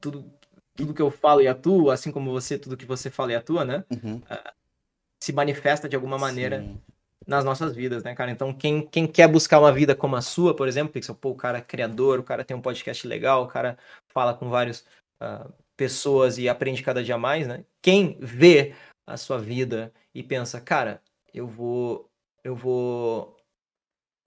[0.00, 0.24] tudo,
[0.74, 3.64] tudo que eu falo e atuo, assim como você, tudo que você fala e atua,
[3.64, 3.84] né?
[3.90, 4.16] Uhum.
[4.16, 4.52] Uh,
[5.22, 6.80] se manifesta de alguma maneira Sim.
[7.26, 8.30] nas nossas vidas, né, cara?
[8.30, 11.36] Então, quem, quem quer buscar uma vida como a sua, por exemplo, Pixel, pô, o
[11.36, 14.84] cara é criador, o cara tem um podcast legal, o cara fala com vários
[15.20, 17.64] uh, pessoas e aprende cada dia mais, né?
[17.80, 18.74] Quem vê
[19.06, 21.00] a sua vida e pensa, cara,
[21.32, 22.10] eu vou,
[22.42, 23.36] eu vou,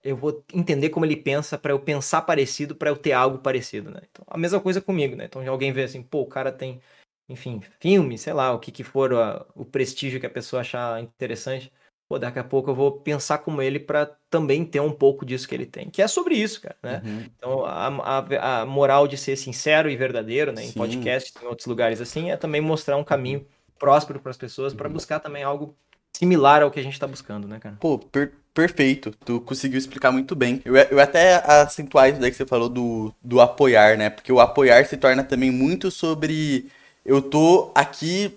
[0.06, 3.90] eu vou entender como ele pensa para eu pensar parecido, para eu ter algo parecido,
[3.90, 4.00] né?
[4.10, 5.24] Então, a mesma coisa comigo, né?
[5.24, 6.80] Então, alguém vê assim, pô, o cara tem,
[7.28, 11.02] enfim, filme, sei lá, o que que for o, o prestígio que a pessoa achar
[11.02, 11.72] interessante
[12.08, 15.48] pô, daqui a pouco eu vou pensar como ele para também ter um pouco disso
[15.48, 15.90] que ele tem.
[15.90, 17.02] Que é sobre isso, cara, né?
[17.04, 17.24] Uhum.
[17.36, 20.64] Então, a, a, a, moral de ser sincero e verdadeiro, né?
[20.64, 20.78] Em Sim.
[20.78, 23.46] podcast, em outros lugares assim, é também mostrar um caminho
[23.78, 24.94] próspero para as pessoas para uhum.
[24.94, 25.76] buscar também algo
[26.16, 27.76] similar ao que a gente está buscando, né, cara?
[27.80, 29.12] Pô, per perfeito.
[29.22, 30.62] Tu conseguiu explicar muito bem.
[30.64, 34.08] Eu, eu até acentuar isso daí que você falou do, do apoiar, né?
[34.08, 36.66] Porque o apoiar se torna também muito sobre
[37.04, 38.34] eu tô aqui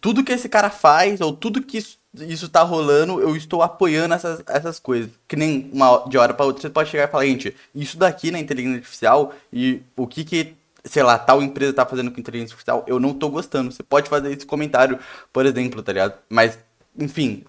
[0.00, 4.14] tudo que esse cara faz, ou tudo que isso, isso tá rolando, eu estou apoiando
[4.14, 5.10] essas, essas coisas.
[5.28, 8.32] Que nem uma de hora para outra você pode chegar e falar, gente, isso daqui
[8.32, 10.54] na inteligência artificial e o que que,
[10.84, 13.70] sei lá, tal empresa tá fazendo com inteligência artificial, eu não tô gostando.
[13.70, 14.98] Você pode fazer esse comentário,
[15.32, 16.14] por exemplo, tá ligado?
[16.28, 16.58] Mas,
[16.98, 17.44] enfim,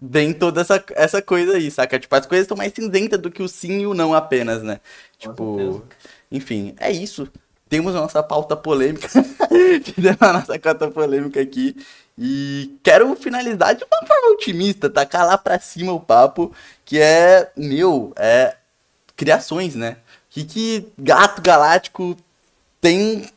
[0.00, 1.98] vem toda essa, essa coisa aí, saca?
[1.98, 4.80] Tipo, as coisas estão mais cinzentas do que o sim e o não apenas, né?
[5.18, 5.82] Tipo,
[6.30, 7.28] enfim, é isso
[7.70, 9.08] temos a nossa pauta polêmica.
[9.84, 11.76] Fizemos a nossa pauta polêmica aqui.
[12.18, 16.52] E quero finalizar de uma forma otimista, tacar lá pra cima o papo,
[16.84, 18.56] que é, meu, é
[19.16, 19.92] criações, né?
[19.92, 19.96] O
[20.30, 22.16] que, que Gato Galáctico
[22.80, 23.30] tem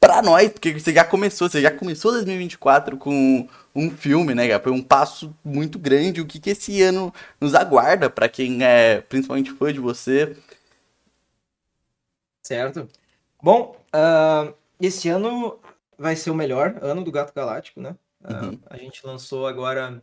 [0.00, 0.50] pra nós?
[0.50, 4.58] Porque você já começou, você já começou 2024 com um filme, né?
[4.58, 6.20] Foi um passo muito grande.
[6.20, 10.36] O que, que esse ano nos aguarda para quem é principalmente fã de você?
[12.42, 12.88] Certo.
[13.42, 15.58] Bom, uh, esse ano
[15.96, 17.96] vai ser o melhor ano do Gato Galáctico, né?
[18.22, 18.58] Uh, uhum.
[18.66, 20.02] A gente lançou agora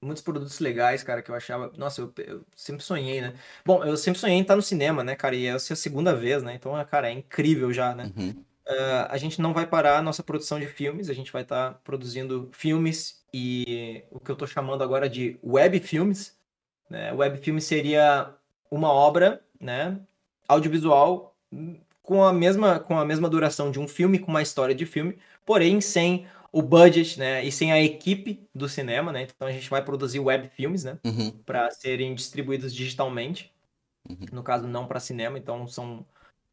[0.00, 1.72] muitos produtos legais, cara, que eu achava.
[1.76, 3.34] Nossa, eu, eu, sempre sonhei, né?
[3.64, 5.36] Bom, eu sempre sonhei em estar no cinema, né, cara?
[5.36, 6.54] E essa é a segunda vez, né?
[6.54, 8.12] Então, cara, é incrível já, né?
[8.16, 8.44] Uhum.
[8.66, 11.72] Uh, a gente não vai parar a nossa produção de filmes, a gente vai estar
[11.72, 16.38] tá produzindo filmes e o que eu tô chamando agora de web filmes.
[16.88, 17.12] Né?
[17.12, 18.32] Web filme seria
[18.70, 19.98] uma obra, né?
[20.46, 21.36] audiovisual
[22.02, 25.18] com a mesma com a mesma duração de um filme com uma história de filme,
[25.46, 29.22] porém sem o budget, né, e sem a equipe do cinema, né?
[29.22, 31.30] Então a gente vai produzir web filmes, né, uhum.
[31.46, 33.50] para serem distribuídos digitalmente.
[34.08, 34.26] Uhum.
[34.32, 36.04] No caso não para cinema, então são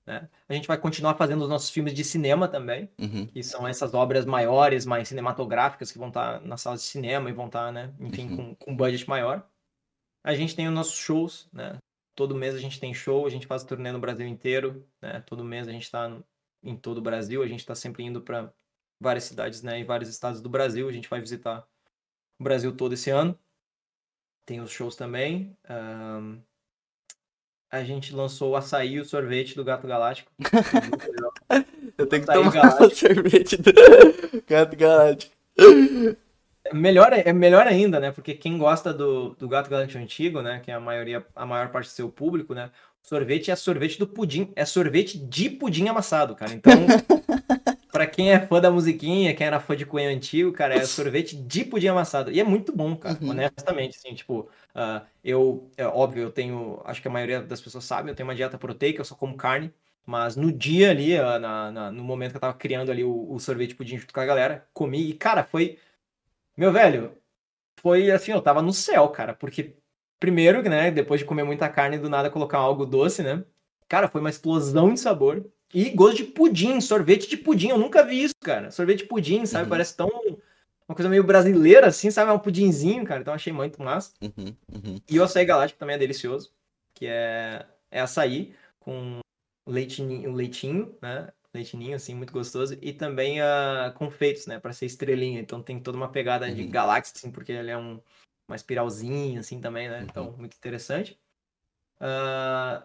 [0.10, 0.28] né?
[0.47, 3.28] A gente vai continuar fazendo os nossos filmes de cinema também, uhum.
[3.28, 7.34] que são essas obras maiores, mais cinematográficas, que vão estar nas salas de cinema e
[7.34, 8.36] vão estar, né, enfim, uhum.
[8.36, 9.47] com, com budget maior.
[10.24, 11.78] A gente tem os nossos shows, né?
[12.16, 15.22] Todo mês a gente tem show, a gente faz turnê no Brasil inteiro, né?
[15.28, 16.12] Todo mês a gente está
[16.64, 18.51] em todo o Brasil, a gente está sempre indo para
[18.99, 19.80] várias cidades, né?
[19.80, 20.89] E vários estados do Brasil.
[20.89, 21.66] A gente vai visitar
[22.39, 23.39] o Brasil todo esse ano.
[24.43, 25.55] Tem os shows também.
[25.70, 26.41] Um...
[27.72, 30.32] A gente lançou o açaí e o sorvete do Gato Galáctico.
[31.97, 33.72] Eu tenho que tomar o sorvete do
[34.47, 35.34] Gato Galáctico.
[36.74, 38.11] Melhor, é melhor ainda, né?
[38.11, 40.61] Porque quem gosta do, do Gato Galáctico antigo, né?
[40.63, 42.72] Que é a maioria, a maior parte do seu público, né?
[43.01, 46.53] Sorvete é sorvete do pudim, é sorvete de pudim amassado, cara.
[46.53, 46.74] Então,
[48.00, 51.36] para quem é fã da musiquinha, quem era fã de Coen antigo, cara, é sorvete
[51.36, 52.32] de pudim amassado.
[52.32, 53.32] E é muito bom, cara, uhum.
[53.32, 57.84] honestamente, assim, tipo, uh, eu, é óbvio, eu tenho, acho que a maioria das pessoas
[57.84, 59.74] sabe, eu tenho uma dieta proteica, eu só como carne,
[60.06, 63.34] mas no dia ali, uh, na, na, no momento que eu tava criando ali o,
[63.34, 65.78] o sorvete pudim junto com a galera, comi e, cara, foi
[66.56, 67.18] meu velho,
[67.82, 69.76] foi assim, eu tava no céu, cara, porque
[70.18, 73.43] primeiro, né, depois de comer muita carne do nada colocar algo doce, né?
[73.89, 75.45] Cara, foi uma explosão de sabor.
[75.74, 78.72] E gosto de pudim, sorvete de pudim, eu nunca vi isso, cara.
[78.72, 79.65] Sorvete de pudim, sabe?
[79.65, 79.70] Uhum.
[79.70, 80.09] Parece tão
[80.88, 82.32] uma coisa meio brasileira assim, sabe?
[82.32, 83.22] É um pudinzinho, cara.
[83.22, 84.11] Então achei muito massa.
[84.22, 85.01] Uhum, uhum.
[85.07, 86.51] E o açaí galáctico também é delicioso,
[86.93, 89.20] que é é açaí com
[89.67, 91.30] leitinho, leitinho, né?
[91.53, 92.78] leitinho, assim, muito gostoso.
[92.82, 94.59] E também uh, confeitos, né?
[94.59, 95.39] Pra ser estrelinha.
[95.39, 96.53] Então tem toda uma pegada uhum.
[96.53, 97.99] de galáxia, assim, porque ele é um,
[98.47, 100.05] uma espiralzinha, assim, também, né?
[100.09, 100.38] Então, uhum.
[100.38, 101.20] muito interessante.
[101.99, 102.84] Uh,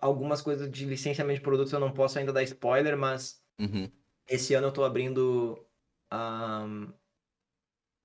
[0.00, 3.90] algumas coisas de licenciamento de produtos eu não posso ainda dar spoiler, mas uhum.
[4.28, 5.64] esse ano eu tô abrindo
[6.10, 6.92] a um,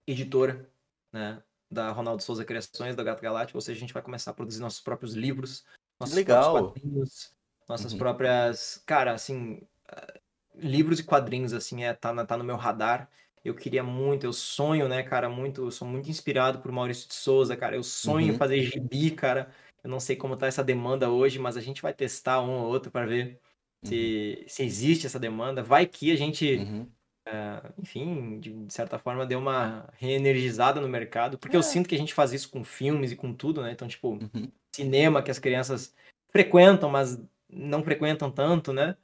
[0.08, 0.70] editora,
[1.12, 1.42] né?
[1.72, 4.60] Da Ronaldo Souza Criações, da Gato Galáctico, ou seja, a gente vai começar a produzir
[4.60, 5.66] nossos próprios livros,
[6.00, 6.54] nossos Legal.
[6.54, 7.36] próprios quadrinhos,
[7.68, 7.98] nossas uhum.
[7.98, 8.84] próprias.
[8.86, 9.62] Cara, assim,
[10.54, 13.10] livros e quadrinhos, assim, é, tá, tá no meu radar.
[13.44, 17.14] Eu queria muito, eu sonho, né, cara, muito, eu sou muito inspirado por Maurício de
[17.14, 17.76] Souza, cara.
[17.76, 18.38] Eu sonho uhum.
[18.38, 19.52] fazer gibi, cara.
[19.86, 22.66] Eu não sei como tá essa demanda hoje, mas a gente vai testar um ou
[22.66, 23.40] outro para ver
[23.84, 23.90] uhum.
[23.90, 25.62] se, se existe essa demanda.
[25.62, 26.88] Vai que a gente, uhum.
[27.28, 31.60] uh, enfim, de, de, certa forma, deu uma reenergizada no mercado, porque é.
[31.60, 33.74] eu sinto que a gente faz isso com filmes e com tudo, né?
[33.74, 34.52] Então, tipo, uhum.
[34.76, 35.94] cinema que as crianças
[36.30, 38.98] frequentam, mas não frequentam tanto, né?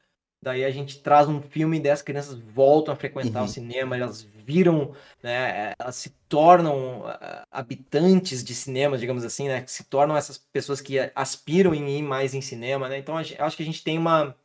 [0.44, 3.46] Daí a gente traz um filme e as crianças voltam a frequentar Uhum.
[3.46, 9.62] o cinema, elas viram, né, elas se tornam ah, habitantes de cinema, digamos assim, né,
[9.62, 12.98] que se tornam essas pessoas que aspiram em ir mais em cinema, né?
[12.98, 14.36] Então eu acho que a gente tem uma,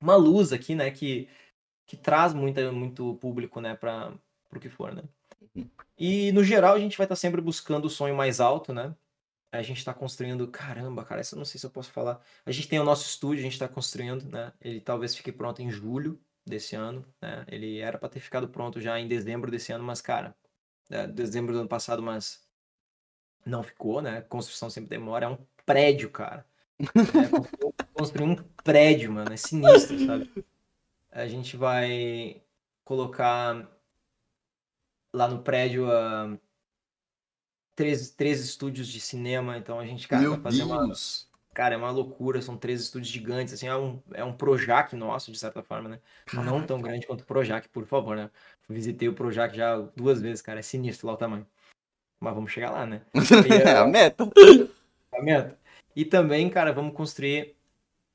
[0.00, 1.28] uma luz aqui, né, que,
[1.86, 4.14] que traz muita, muito público, né, para
[4.54, 5.02] o que for, né?
[5.54, 5.68] Uhum.
[5.98, 8.94] E no geral a gente vai estar sempre buscando o sonho mais alto, né?
[9.58, 12.20] A gente está construindo, caramba, cara, isso eu não sei se eu posso falar.
[12.44, 14.52] A gente tem o nosso estúdio, a gente está construindo, né?
[14.60, 17.44] Ele talvez fique pronto em julho desse ano, né?
[17.48, 20.36] Ele era para ter ficado pronto já em dezembro desse ano, mas cara,
[20.90, 22.46] é, dezembro do ano passado, mas
[23.46, 24.22] não ficou, né?
[24.22, 25.26] Construção sempre demora.
[25.26, 26.46] É um prédio, cara.
[26.78, 26.84] É,
[27.94, 30.30] construir- um prédio, mano, é sinistro, sabe?
[31.10, 32.42] A gente vai
[32.84, 33.70] colocar
[35.12, 36.36] lá no prédio ah,
[37.74, 40.92] três, três estúdios de cinema, então a gente, cara, Meu vai fazer uma.
[41.52, 45.30] Cara, é uma loucura, são três estúdios gigantes, assim, é um, é um Projac nosso,
[45.30, 46.00] de certa forma, né?
[46.32, 48.28] Não tão grande quanto o Projac, por favor, né?
[48.68, 51.46] Visitei o Projac já duas vezes, cara, é sinistro lá o tamanho.
[52.18, 53.02] Mas vamos chegar lá, né?
[53.64, 54.26] É a meta.
[54.26, 55.56] Tá vendo?
[55.94, 57.54] E também, cara, vamos construir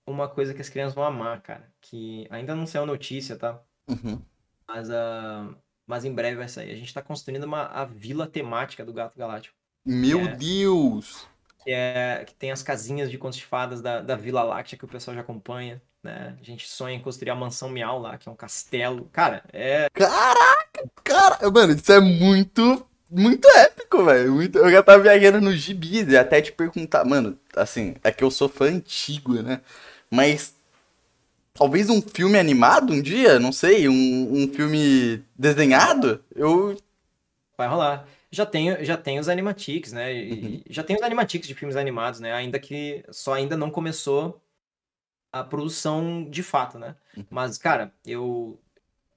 [0.06, 3.62] uma coisa que as crianças vão amar, cara, que ainda não saiu notícia, tá?
[3.88, 4.22] Uhum.
[4.68, 5.56] Mas, ah,
[5.90, 6.72] mas em breve vai sair.
[6.72, 9.56] A gente tá construindo uma, a vila temática do Gato Galáctico.
[9.86, 10.36] Meu É.
[10.36, 11.28] Deus.
[11.64, 14.86] que, é, que tem as casinhas de contos de fadas da, da Vila Láctea que
[14.86, 16.38] o pessoal já acompanha, né?
[16.40, 19.10] A gente sonha em construir a Mansão Miau lá, que é um castelo.
[19.12, 19.88] Cara, é.
[19.94, 24.34] Caraca, cara, mano, isso é muito, muito épico, velho.
[24.34, 24.58] Muito...
[24.58, 28.32] Eu já tava viajando no gibis e até te perguntar, mano, assim, é que eu
[28.32, 29.62] sou fã antigo, né?
[30.10, 30.56] Mas
[31.60, 36.76] talvez um filme animado um dia, não sei, um, um filme desenhado, eu.
[37.58, 38.08] Vai rolar.
[38.32, 40.14] Já tem, já tem os animatics, né?
[40.14, 40.62] Uhum.
[40.70, 42.32] Já tem os animatics de filmes animados, né?
[42.34, 44.42] Ainda que só ainda não começou
[45.32, 46.96] a produção de fato, né?
[47.18, 47.26] Uhum.
[47.30, 48.60] Mas, cara, eu.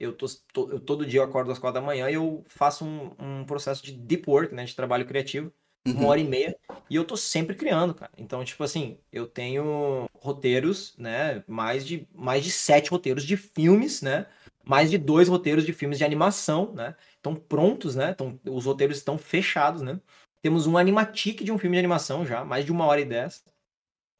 [0.01, 2.84] Eu, tô, tô- eu todo dia eu acordo às quatro da manhã e eu faço
[2.84, 4.64] um, um processo de deep work, né?
[4.64, 5.53] De trabalho criativo.
[5.86, 6.07] uma Uhum.
[6.09, 6.57] hora e meia,
[6.90, 8.12] e eu tô sempre criando, cara.
[8.18, 11.43] Então, tipo assim, eu tenho roteiros, né?
[11.49, 14.27] Mais de, mais de sete roteiros de filmes, né?
[14.64, 16.95] Mais de dois roteiros de filmes de animação, né?
[17.16, 18.11] Estão prontos, né?
[18.11, 20.01] Então, os roteiros estão fechados, né?
[20.41, 23.45] Temos um animatic de um filme de animação já, mais de uma hora e dez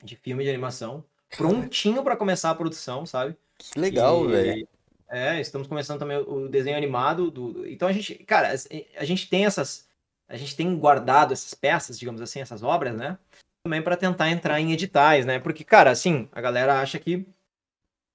[0.03, 1.05] de filme de animação,
[1.37, 3.37] prontinho pra começar a produção, sabe?
[3.57, 4.67] Que legal, velho.
[5.09, 7.65] É, estamos começando também o o desenho animado do.
[7.69, 8.53] Então a gente, cara,
[8.97, 9.89] a gente tem essas,
[10.27, 13.17] a gente tem guardado essas peças, digamos assim, essas obras, né?
[13.65, 15.39] Também para tentar entrar em editais, né?
[15.39, 17.27] Porque, cara, assim, a galera acha que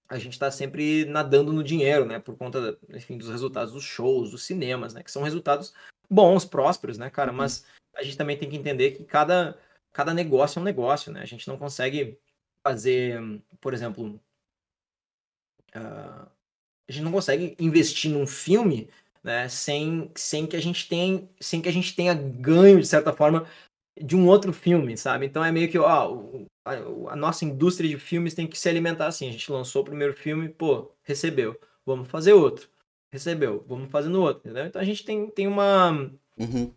[0.09, 2.19] a gente tá sempre nadando no dinheiro, né?
[2.19, 5.03] Por conta, enfim, dos resultados dos shows, dos cinemas, né?
[5.03, 5.73] Que são resultados
[6.09, 7.31] bons, prósperos, né, cara?
[7.31, 9.57] Mas a gente também tem que entender que cada,
[9.93, 11.21] cada negócio é um negócio, né?
[11.21, 12.19] A gente não consegue
[12.61, 13.21] fazer,
[13.61, 14.19] por exemplo,
[15.73, 16.27] ah,
[16.87, 18.89] a gente não consegue investir num filme,
[19.23, 23.11] né, sem, sem que a gente tenha, sem que a gente tenha ganho de certa
[23.11, 23.45] forma
[24.03, 25.25] de um outro filme, sabe?
[25.25, 26.19] Então é meio que, ó,
[26.65, 26.73] a,
[27.11, 29.27] a nossa indústria de filmes tem que se alimentar assim.
[29.29, 32.69] A gente lançou o primeiro filme, pô, recebeu, vamos fazer outro.
[33.11, 34.65] Recebeu, vamos fazendo outro, entendeu?
[34.65, 35.91] Então a gente tem, tem uma
[36.37, 36.71] Uhum.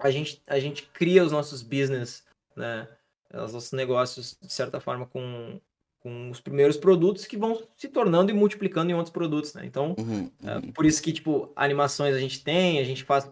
[0.00, 2.24] a gente, a gente cria os nossos business,
[2.56, 2.88] né?
[3.32, 5.60] Os nossos negócios, de certa forma, com,
[6.00, 9.66] com os primeiros produtos que vão se tornando e multiplicando em outros produtos, né?
[9.66, 10.30] Então, Uhum.
[10.42, 10.72] é, uhum.
[10.72, 13.30] por isso que, tipo, animações a gente tem, a gente faz,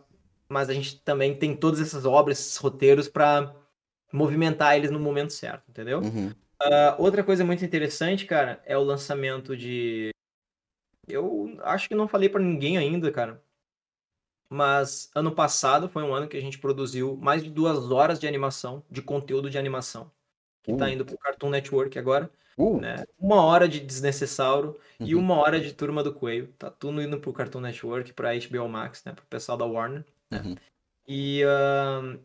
[0.48, 3.54] mas a gente também tem todas essas obras, esses roteiros para
[4.12, 6.00] movimentar eles no momento certo, entendeu?
[6.00, 6.32] Uhum.
[6.60, 10.10] Ah, outra coisa muito interessante, cara, é o lançamento de.
[11.08, 13.42] Eu acho que não falei pra ninguém ainda, cara.
[14.48, 18.26] Mas ano passado foi um ano que a gente produziu mais de duas horas de
[18.28, 20.10] animação, de conteúdo de animação.
[20.62, 20.88] Que tá Uh.
[20.88, 23.04] indo pro Cartoon Network agora, Uh, né?
[23.18, 25.20] Uma hora de Desnecessauro e Uhum.
[25.20, 26.52] uma hora de Turma do Coelho.
[26.58, 29.12] Tá tudo indo pro Cartoon Network, pra HBO Max, né?
[29.12, 30.04] Pro pessoal da Warner.
[30.32, 30.56] Uhum.
[31.06, 32.18] E, ahn,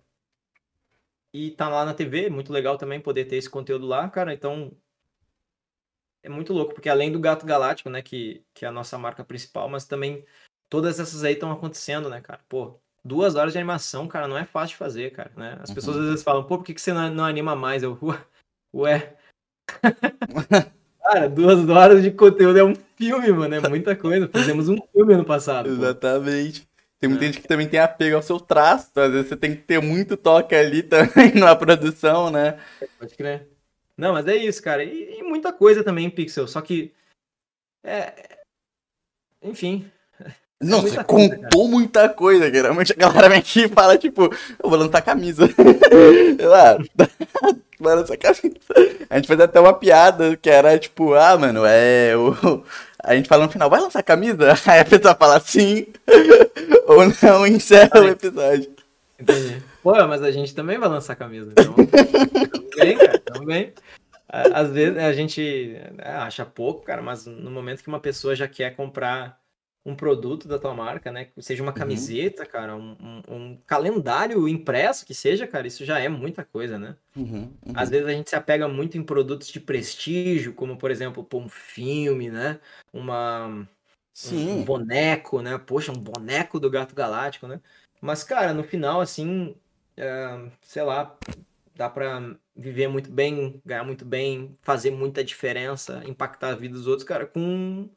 [1.33, 4.33] e tá lá na TV, muito legal também poder ter esse conteúdo lá, cara.
[4.33, 4.71] Então
[6.23, 9.23] é muito louco, porque além do Gato Galáctico, né, que, que é a nossa marca
[9.23, 10.25] principal, mas também
[10.69, 12.39] todas essas aí estão acontecendo, né, cara?
[12.47, 15.57] Pô, duas horas de animação, cara, não é fácil de fazer, cara, né?
[15.61, 16.03] As pessoas Uhum.
[16.03, 17.83] às vezes falam, pô, por que, que você não, não anima mais?
[17.83, 17.97] Eu,
[18.73, 19.15] "Ué.
[21.01, 24.29] Cara, duas horas de conteúdo é um filme, mano, é muita coisa.
[24.29, 25.67] Fizemos um filme ano passado.
[26.63, 26.70] pô.
[27.01, 27.27] Tem muita É.
[27.27, 28.91] gente que também tem apego ao seu traço.
[28.95, 32.59] Às vezes você tem que ter muito toque ali também na produção, né?
[32.99, 33.47] Pode crer.
[33.97, 34.83] Não, mas é isso, cara.
[34.83, 36.47] E, e muita coisa também em Pixel.
[36.47, 36.93] Só que.
[37.83, 38.13] É...
[39.41, 39.89] Enfim.
[40.61, 42.51] Não, muita você coisa, contou muita coisa.
[42.53, 44.25] Geralmente a galera vem aqui e fala, tipo,
[44.63, 45.49] eu vou lançar camisa.
[46.39, 46.77] Lá,
[47.79, 48.59] vai lançar camisa.
[49.09, 52.15] A gente fez até uma piada que era tipo, ah, mano, é.
[52.15, 52.63] O...
[53.03, 54.53] A gente fala no final, vai lançar camisa?
[54.67, 55.87] Aí a pessoa fala sim,
[56.87, 58.71] ou não, encerra o episódio.
[59.19, 59.61] Entendi.
[59.81, 61.51] Pô, mas a gente também vai lançar camisa.
[61.51, 63.73] Então, também, cara, também.
[64.29, 68.47] Às vezes a gente é, acha pouco, cara, mas no momento que uma pessoa já
[68.47, 69.40] quer comprar
[69.85, 71.29] um produto da tua marca, né?
[71.39, 76.07] Seja uma camiseta, cara, um, um- um calendário impresso que seja, cara, isso já é
[76.09, 76.95] muita coisa, né?
[77.15, 77.73] Uhum, uhum.
[77.73, 81.49] Às vezes a gente se apega muito em produtos de prestígio, como por exemplo, um
[81.49, 82.59] filme, né?
[82.93, 83.67] Uma, um- um
[84.13, 84.63] Sim.
[84.65, 85.57] boneco, né?
[85.57, 87.61] Poxa, um boneco do Gato Galáctico, né?
[88.01, 89.55] Mas, cara, no final, assim,
[89.97, 91.17] é, sei lá,
[91.75, 96.87] dá pra viver muito bem, ganhar muito bem, fazer muita diferença, impactar a vida dos
[96.87, 97.89] outros, cara, com,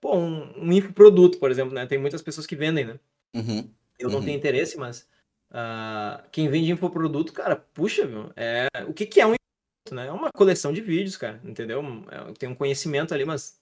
[0.00, 1.86] pô, um, um infoproduto, por exemplo, né?
[1.86, 3.00] Tem muitas pessoas que vendem, né?
[3.34, 3.70] Uhum.
[3.98, 4.24] Eu não Uhum.
[4.24, 5.08] tenho interesse, mas
[5.50, 10.06] ah, quem vende infoproduto, cara, puxa, meu, é, o que que é um infoproduto, né?
[10.08, 11.82] É uma coleção de vídeos, cara, entendeu?
[12.10, 13.58] É, Tem um conhecimento ali, mas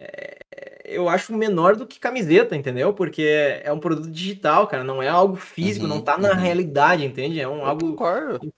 [0.00, 0.38] é,
[0.84, 2.94] eu acho menor do que camiseta, entendeu?
[2.94, 3.22] Porque
[3.64, 6.36] é um produto digital, cara, não é algo físico, Uhum, não tá na uhum.
[6.36, 7.40] realidade, entende?
[7.40, 8.52] É um Eu algo, concordo.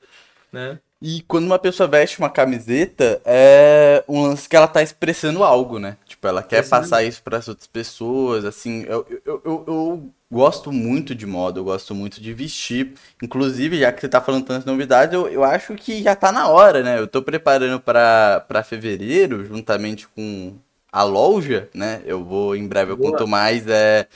[0.53, 0.81] né?
[1.01, 5.79] E quando uma pessoa veste uma camiseta, é um lance que ela tá expressando algo,
[5.79, 5.97] né?
[6.23, 6.83] Tipo, ela quer Expressando.
[6.83, 8.85] passar isso para as outras pessoas, assim.
[8.85, 12.95] Eu, eu, eu, eu gosto muito de moda, eu gosto muito de vestir.
[13.20, 16.49] Inclusive, já que você tá falando tantas novidades, eu, eu acho que já tá na
[16.49, 16.97] hora, né?
[17.01, 20.55] Eu tô preparando para para fevereiro, juntamente com
[20.93, 22.01] a loja, né?
[22.07, 23.11] Eu vou, em breve, eu Boa.
[23.11, 24.07] conto mais, é.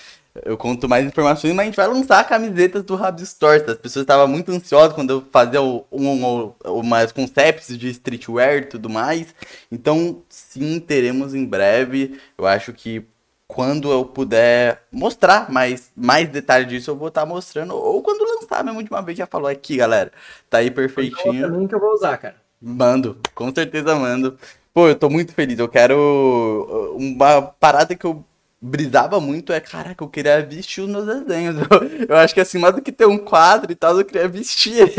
[0.45, 3.63] Eu conto mais informações, mas a gente vai lançar camisetas do Rabs Store.
[3.67, 8.67] As pessoas estavam muito ansiosas quando eu fazia um, um, umas concepts de streetwear e
[8.67, 9.35] tudo mais.
[9.71, 12.19] Então, sim, teremos em breve.
[12.37, 13.05] Eu acho que
[13.49, 17.75] quando eu puder mostrar mais, mais detalhes disso, eu vou estar mostrando.
[17.75, 20.13] Ou quando lançar mesmo de uma vez, já falou aqui, galera.
[20.51, 21.43] Tá aí perfeitinho.
[21.49, 22.37] também que eu vou usar, cara.
[22.61, 24.37] Mando, com certeza mando.
[24.75, 25.59] Pô, eu tô muito feliz.
[25.59, 25.97] Eu quero.
[25.99, 28.25] uh, Uma parada que eu
[28.61, 31.57] brisava muito é, caraca, eu queria vestir os meus desenhos.
[31.71, 34.29] Eu, eu acho que assim, mais do que ter um quadro e tal, eu queria
[34.29, 34.87] vestir.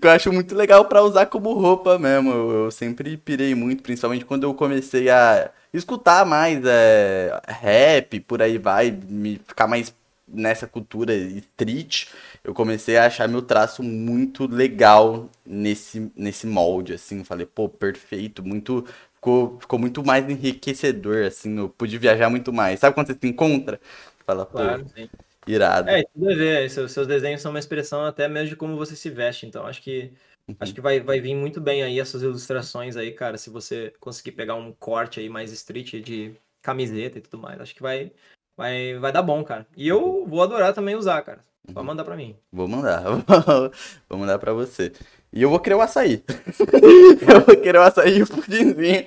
[0.00, 2.30] Que eu acho muito legal pra usar como roupa mesmo.
[2.30, 8.42] Eu, eu sempre pirei muito, principalmente quando eu comecei a escutar mais é, rap, por
[8.42, 9.92] aí vai, me ficar mais
[10.26, 12.06] nessa cultura street,
[12.44, 18.42] eu comecei a achar meu traço muito legal nesse, nesse molde, assim, falei, pô, perfeito,
[18.42, 18.84] muito,
[19.18, 22.80] ficou, ficou muito mais enriquecedor, assim, eu pude viajar muito mais.
[22.80, 23.80] Sabe quando você se encontra?
[24.26, 25.08] Fala, pô, Claro, sim.
[25.46, 25.88] irado.
[25.90, 26.70] É, tudo a ver.
[26.70, 29.46] Seus, seus desenhos são uma expressão até mesmo de como você se veste.
[29.46, 30.12] Então, acho que
[30.60, 33.36] acho que vai, vai vir muito bem aí essas ilustrações aí, cara.
[33.38, 37.74] Se você conseguir pegar um corte aí mais street de camiseta e tudo mais, acho
[37.74, 38.12] que vai,
[38.56, 39.66] vai, vai dar bom, cara.
[39.76, 41.40] E eu vou adorar também usar, cara.
[41.72, 42.36] Pode mandar pra mim.
[42.50, 43.02] Vou mandar,
[44.08, 44.92] vou mandar pra você.
[45.32, 46.22] E eu vou querer o açaí.
[47.28, 49.06] eu vou querer o açaí e o pudimzinho.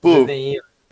[0.00, 0.26] Pô,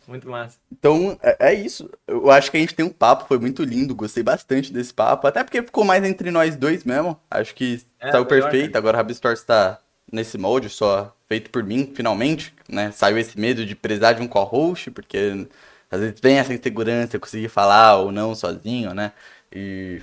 [0.08, 0.58] muito massa.
[0.72, 1.90] Então, é, é isso.
[2.06, 5.26] Eu acho que a gente tem um papo, foi muito lindo, gostei bastante desse papo.
[5.26, 7.20] Até porque ficou mais entre nós dois mesmo.
[7.30, 8.76] Acho que É, saiu melhor, perfeito.
[8.76, 9.78] Agora o Rabistore está
[10.10, 12.54] nesse molde, só feito por mim, finalmente.
[12.66, 12.90] Né?
[12.90, 15.46] Saiu esse medo de precisar de um co-host, porque
[15.90, 19.12] às vezes vem essa insegurança, eu conseguir falar ou não sozinho, né?
[19.52, 20.00] E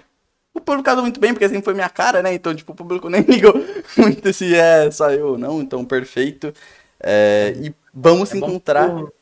[0.59, 2.33] o público casou muito bem, porque assim foi minha cara, né?
[2.33, 3.53] Então, tipo, o público nem ligou
[3.97, 5.61] muito se é só eu ou não.
[5.61, 6.53] Então, perfeito.
[6.99, 8.93] É, e vamos se É que encontrar.
[8.93, 9.13] tu-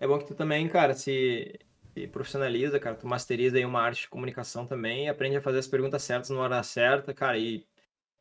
[0.00, 1.58] é bom que tu também, cara, se,
[1.94, 2.96] se profissionaliza, cara.
[2.96, 6.30] Tu masteriza aí uma arte de comunicação também e aprende a fazer as perguntas certas
[6.30, 7.38] na hora certa, cara.
[7.38, 7.66] E,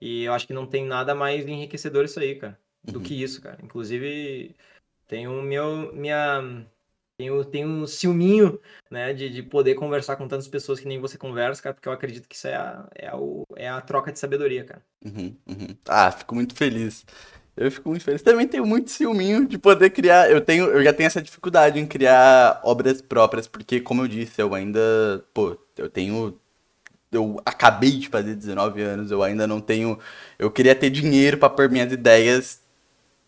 [0.02, 2.60] e eu acho que não tem nada mais enriquecedor isso aí, cara,
[2.92, 3.02] do Uhum.
[3.02, 3.60] que isso, cara.
[3.64, 4.56] Inclusive,
[5.08, 6.66] tenho meu, minha.
[7.22, 8.60] Tenho, tenho um ciúminho,
[8.90, 11.94] né, de, de poder conversar com tantas pessoas que nem você conversa, cara, porque eu
[11.94, 13.14] acredito que isso é a, é a,
[13.58, 14.82] é a troca de sabedoria, cara.
[15.06, 15.68] Uhum, uhum.
[15.88, 17.06] Ah, fico muito feliz.
[17.56, 18.24] Eu fico muito feliz.
[18.24, 20.32] Também tenho muito ciúminho de poder criar.
[20.32, 24.42] Eu tenho, eu já tenho essa dificuldade em criar obras próprias, porque, como eu disse,
[24.42, 26.36] eu ainda, pô, eu tenho.
[27.12, 30.00] Eu acabei de fazer 19 anos, eu ainda não tenho.
[30.40, 32.62] Eu queria ter dinheiro pra pôr minhas ideias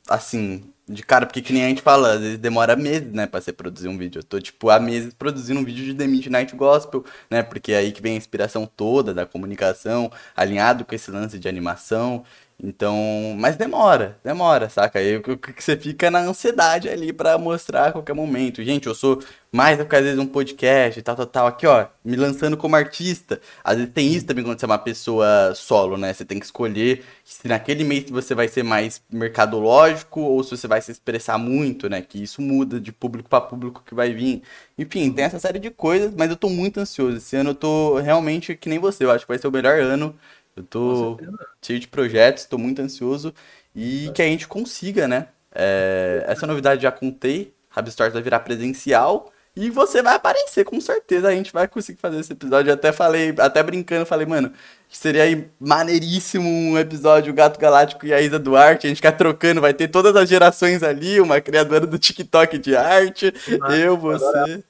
[0.10, 3.42] assim, de cara, porque que nem a gente fala, às vezes demora meses, né, pra
[3.42, 4.20] você produzir um vídeo.
[4.20, 7.78] Eu tô, tipo, há meses produzindo um vídeo de The Midnight Gospel, né, porque é
[7.78, 12.24] aí que vem a inspiração toda da comunicação, alinhado com esse lance de animação.
[12.66, 12.96] Então,
[13.38, 14.98] mas demora, demora, saca?
[14.98, 15.22] Aí
[15.58, 18.64] você fica na ansiedade ali pra mostrar a qualquer momento.
[18.64, 21.48] Gente, eu sou mais do que às vezes um podcast e tal, tal, tal.
[21.48, 23.42] Aqui, ó, me lançando como artista.
[23.62, 26.14] Às vezes tem isso também quando você é uma pessoa solo, né?
[26.14, 30.66] Você tem que escolher se naquele mês você vai ser mais mercadológico ou se você
[30.66, 32.02] vai se expressar muito, né?
[32.02, 34.42] Que isso muda de público para público que vai vir.
[34.78, 37.18] Enfim, tem essa série de coisas, mas eu tô muito ansioso.
[37.18, 39.04] Esse ano eu tô realmente que nem você.
[39.04, 40.16] Eu acho que vai ser o melhor ano
[40.56, 41.18] eu tô
[41.62, 43.34] cheio de projetos, tô muito ansioso
[43.76, 45.28] e que a gente consiga, né?
[45.54, 51.28] É, essa novidade já contei, Rabstores vai virar presencial e você vai aparecer, com certeza
[51.28, 52.72] a gente vai conseguir fazer esse episódio.
[52.72, 54.52] Eu até falei, até brincando, falei, mano,
[54.90, 59.62] seria aí maneiríssimo um episódio Gato Galáctico e a Isa Duarte, a gente ficar trocando,
[59.62, 63.32] vai ter todas as gerações ali, uma criadora do TikTok de arte,
[63.62, 64.64] ah, eu, você.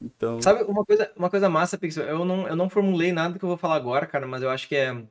[0.00, 0.40] Então...
[0.40, 2.04] Sabe uma coisa, uma coisa massa, Pixel?
[2.04, 4.68] Eu não, eu não formulei nada que eu vou falar agora, cara, mas eu acho
[4.68, 5.04] que é,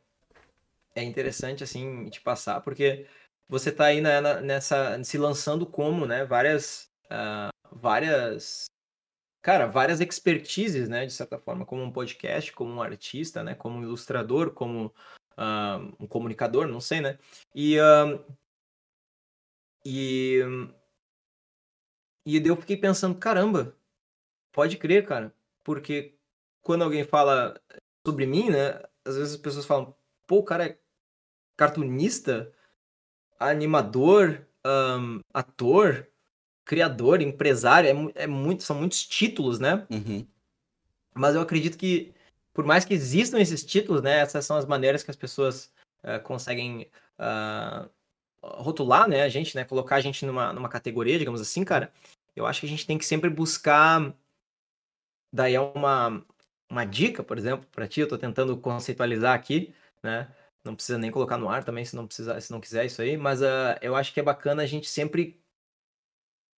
[0.96, 3.06] é interessante, assim, te passar, porque
[3.48, 8.66] você tá aí na, nessa, se lançando como, né, várias, uh, várias,
[9.42, 13.80] cara, várias expertises, né, de certa forma, como um podcast, como um artista, né, como
[13.80, 14.94] um ilustrador, como
[15.38, 17.18] uh, um comunicador, não sei, né,
[17.56, 18.24] e, uh,
[19.84, 20.42] e,
[22.26, 23.76] e eu fiquei pensando, caramba,
[24.60, 25.34] Pode crer, cara.
[25.64, 26.16] Porque
[26.62, 27.58] quando alguém fala
[28.06, 28.84] sobre mim, né?
[29.06, 29.96] Às vezes as pessoas falam,
[30.28, 30.78] pô, o cara é
[31.56, 32.52] cartunista,
[33.40, 36.06] animador, um, ator,
[36.66, 39.88] criador, empresário, é, é, muito, são muitos títulos, né?
[39.90, 40.28] Uhum.
[41.16, 42.14] Mas eu acredito que,
[42.54, 44.20] por mais que existam esses títulos, né?
[44.20, 45.72] Essas são as maneiras que as pessoas
[46.04, 46.86] uh, conseguem
[47.18, 47.90] uh,
[48.44, 49.24] rotular, né?
[49.24, 49.64] A gente, né?
[49.64, 51.94] Colocar a gente numa, numa categoria, digamos assim, cara.
[52.36, 54.14] Eu acho que a gente tem que sempre buscar
[55.32, 56.26] Daí é uma,
[56.70, 59.74] uma dica, por exemplo, para ti, eu estou tentando conceitualizar aqui,
[60.04, 60.34] né?
[60.64, 63.16] Não precisa nem colocar no ar também, se não, precisa, se não quiser isso aí,
[63.16, 65.42] mas uh, eu acho que é bacana a gente sempre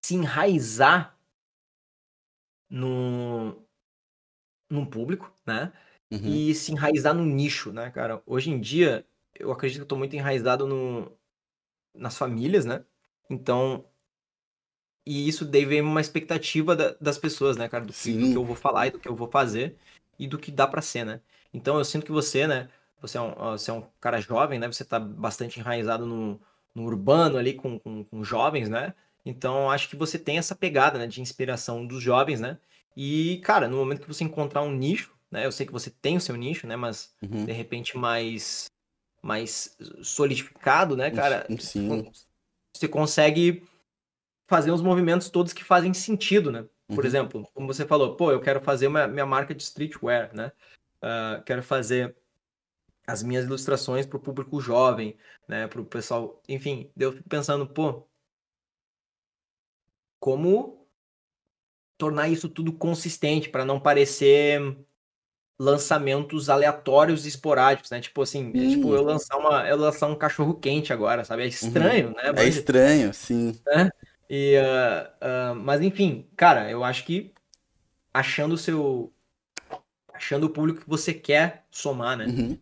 [0.04, 1.18] se enraizar
[2.70, 3.64] no,
[4.70, 5.72] num público, né?
[6.12, 6.20] Uhum.
[6.26, 8.22] E se enraizar no nicho, né, cara?
[8.26, 9.06] Hoje em dia,
[9.36, 11.12] eu acredito que eu tô muito enraizado no,
[11.94, 12.84] nas famílias, né?
[13.30, 13.86] Então,
[15.06, 17.86] e isso daí vem uma expectativa da, das pessoas, né, cara?
[17.86, 19.76] Do que, do que, eu vou falar e do que eu vou fazer
[20.20, 21.20] e do que dá pra ser, né?
[21.54, 22.70] Então eu sinto que você, né?
[23.02, 24.68] Você é um, você é um cara jovem, né?
[24.68, 26.40] Você tá bastante enraizado no,
[26.76, 28.94] no urbano ali com, com, com jovens, né?
[29.26, 32.58] Então acho que você tem essa pegada né, de inspiração dos jovens, né?
[32.96, 35.46] E, cara, no momento que você encontrar um nicho, né?
[35.46, 36.76] Eu sei que você tem o seu nicho, né?
[36.76, 37.46] Mas uhum.
[37.46, 38.66] de repente mais,
[39.22, 41.48] mais solidificado, né, cara?
[41.60, 42.12] Sim.
[42.76, 43.64] Você consegue
[44.52, 46.66] fazer os movimentos todos que fazem sentido, né?
[46.90, 47.06] Por uhum.
[47.06, 50.52] exemplo, como você falou, pô, eu quero fazer uma, minha marca de streetwear, né?
[51.02, 52.14] Uh, quero fazer
[53.08, 55.16] as minhas ilustrações para o público jovem,
[55.48, 55.70] né?
[55.70, 58.06] Para o pessoal, enfim, eu fico pensando, pô,
[60.20, 60.86] como
[61.98, 64.60] tornar isso tudo consistente para não parecer
[65.58, 68.02] lançamentos aleatórios e esporádicos, né?
[68.02, 71.44] Tipo assim, é, tipo eu lançar uma, eu lançar um cachorro quente agora, sabe?
[71.44, 71.50] É uhum.
[71.52, 72.16] estranho, uhum.
[72.16, 72.34] né?
[72.36, 73.58] Mas, é estranho, sim.
[73.66, 73.90] Né?
[74.34, 77.34] E, uh, uh, mas enfim, cara, eu acho que
[78.14, 79.12] achando o seu.
[80.14, 82.28] Achando o público que você quer somar, né?
[82.28, 82.58] Uhum.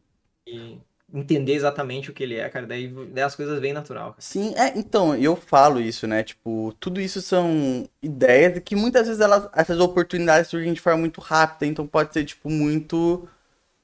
[0.48, 0.80] E
[1.14, 4.12] entender exatamente o que ele é, cara, daí, daí as coisas vêm natural.
[4.12, 4.16] Cara.
[4.22, 6.24] Sim, é, então, eu falo isso, né?
[6.24, 11.22] Tipo, tudo isso são ideias que muitas vezes elas, essas oportunidades surgem de forma muito
[11.22, 13.30] rápida, então pode ser, tipo, muito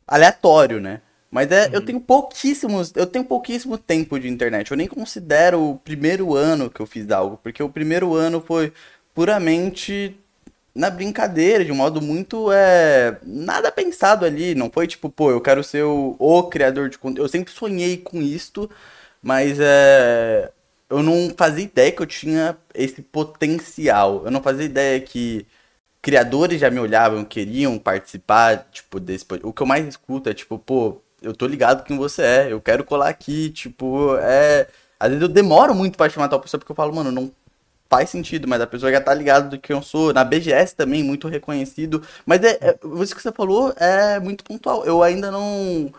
[0.07, 1.01] aleatório, né?
[1.36, 1.73] Mas é, uhum.
[1.73, 4.71] eu tenho pouquíssimos, eu tenho pouquíssimo tempo de internet.
[4.71, 8.71] Eu nem considero o primeiro ano que eu fiz algo, porque o primeiro ano foi
[9.13, 10.17] puramente
[10.73, 15.41] na brincadeira, de um modo muito é, nada pensado ali, não foi tipo, pô, eu
[15.41, 17.25] quero ser o, o criador de conteúdo.
[17.25, 18.69] Eu sempre sonhei com isto,
[19.21, 20.51] mas é,
[20.89, 24.21] eu não fazia ideia que eu tinha esse potencial.
[24.23, 25.45] Eu não fazia ideia que
[26.01, 30.57] criadores já me olhavam, queriam participar, tipo, desse O que eu mais escuto é tipo,
[30.57, 34.67] pô, eu tô ligado quem você é, eu quero colar aqui, tipo, é.
[34.99, 37.32] Às vezes eu demoro muito pra chamar tal pessoa porque eu falo, mano, não
[37.89, 40.13] faz sentido, mas a pessoa já tá ligada do que eu sou.
[40.13, 42.01] Na BGS também, muito reconhecido.
[42.25, 44.86] Mas é, é, isso que você falou é muito pontual.
[44.86, 45.91] Eu ainda não.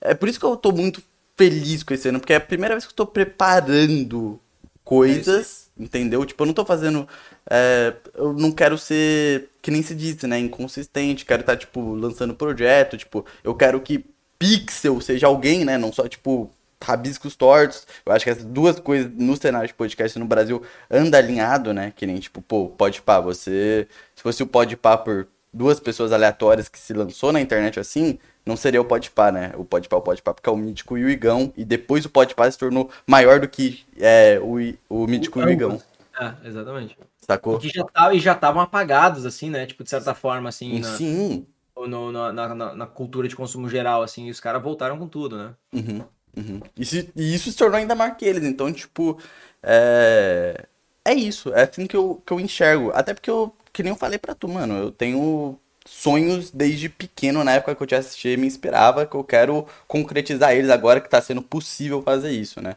[0.00, 1.02] É por isso que eu tô muito
[1.36, 4.40] feliz com esse ano, porque é a primeira vez que eu tô preparando
[4.84, 6.24] coisas, é entendeu?
[6.24, 7.08] Tipo, eu não tô fazendo.
[7.50, 10.38] É, eu não quero ser, que nem se disse, né?
[10.38, 11.24] Inconsistente.
[11.24, 12.96] Quero estar, tá, tipo, lançando projeto.
[12.96, 14.04] Tipo, eu quero que
[14.38, 15.78] pixel seja alguém, né?
[15.78, 16.50] Não só, tipo,
[16.82, 17.86] rabiscos tortos.
[18.04, 21.92] Eu acho que essas duas coisas no cenário de podcast no Brasil anda alinhado, né?
[21.94, 23.88] Que nem, tipo, pô, pode pá, você.
[24.14, 28.18] Se fosse o pode pá por duas pessoas aleatórias que se lançou na internet assim,
[28.44, 29.52] não seria o Podpah, né?
[29.56, 32.50] O Podpah, o Podpah, porque é o Mítico e o Igão, e depois o Podpah
[32.50, 34.56] se tornou maior do que é, o,
[34.88, 35.80] o Mítico e o Igão.
[36.12, 36.98] Ah, exatamente.
[37.20, 37.58] Sacou?
[37.58, 39.64] Que já tá, e já estavam apagados, assim, né?
[39.64, 41.46] Tipo, de certa forma, assim, na, Sim.
[41.76, 45.08] No- na, na, na- na cultura de consumo geral, assim, e os caras voltaram com
[45.08, 45.56] tudo, né?
[45.72, 46.06] Uhum,
[46.36, 46.60] uhum.
[46.76, 48.44] Isso, e isso se tornou ainda maior que eles.
[48.44, 49.18] Então, tipo,
[49.62, 50.66] é...
[51.04, 51.52] é isso.
[51.54, 52.90] É assim que eu, que eu enxergo.
[52.94, 57.44] Até porque eu, que nem eu falei pra tu, mano, eu tenho sonhos desde pequeno,
[57.44, 61.08] na época que eu te assisti, me inspirava, que eu quero concretizar eles agora que
[61.10, 62.76] tá sendo possível fazer isso, né?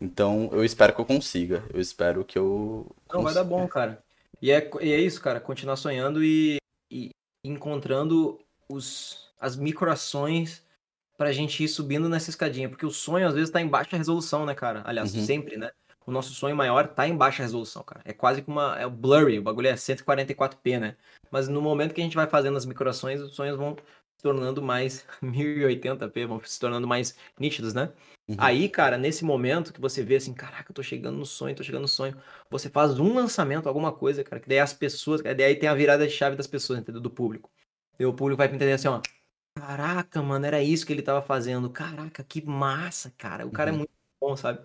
[0.00, 1.64] Então, eu espero que eu consiga.
[1.74, 2.86] Eu espero que eu.
[3.12, 4.02] Não, vai dar bom, cara.
[4.40, 6.58] E é, e é isso, cara, continuar sonhando e,
[6.90, 7.10] e
[7.48, 8.38] encontrando
[8.68, 10.62] os, as microações
[11.16, 14.46] pra gente ir subindo nessa escadinha, porque o sonho às vezes tá em baixa resolução,
[14.46, 14.82] né, cara?
[14.84, 15.24] Aliás, Uhum.
[15.24, 15.70] sempre, né?
[16.06, 18.00] O nosso sonho maior tá em baixa resolução, cara.
[18.04, 18.78] É quase que uma.
[18.78, 20.96] É o blurry, o bagulho é 144p, né?
[21.30, 23.76] Mas no momento que a gente vai fazendo as microações, os sonhos vão
[24.16, 27.92] se tornando mais 1080p, vão se tornando mais nítidos, né?
[28.28, 28.38] Uhum.
[28.40, 31.62] Aí, cara, nesse momento que você vê assim, caraca, eu tô chegando no sonho, tô
[31.64, 32.16] chegando no sonho,
[32.50, 35.74] você faz um lançamento, alguma coisa, cara, que daí as pessoas, cara, daí tem a
[35.74, 37.00] virada de chave das pessoas, entendeu?
[37.00, 37.50] Do público.
[37.98, 39.02] E o público vai entender assim, ó,
[39.56, 43.72] caraca, mano, era isso que ele tava fazendo, caraca, que massa, cara, o cara é
[43.72, 43.78] Uhum.
[43.78, 43.90] muito
[44.20, 44.60] bom, sabe?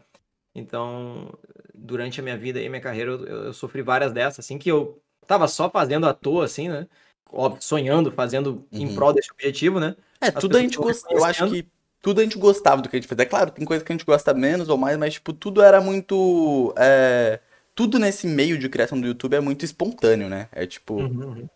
[0.55, 1.31] Então,
[1.73, 5.03] durante a minha vida e minha carreira, eu, eu- sofri várias dessas, assim, que eu
[5.27, 6.87] tava só fazendo à toa, assim, né?
[7.31, 8.93] Óbvio, sonhando, fazendo em Uhum.
[8.93, 9.95] prol desse objetivo, né?
[10.21, 11.07] É, As tudo a gente gosta.
[11.11, 11.69] Eu acho que
[12.03, 13.23] tudo a gente gostava do que a gente fazia.
[13.25, 15.81] É claro, tem coisa que a gente gosta menos ou mais, mas, tipo, tudo era
[15.81, 16.75] muito.
[16.77, 17.41] é,
[17.75, 20.49] Tudo nesse meio de criação do YouTube é muito espontâneo, né?
[20.53, 20.93] É tipo.
[20.95, 21.49] Uhum.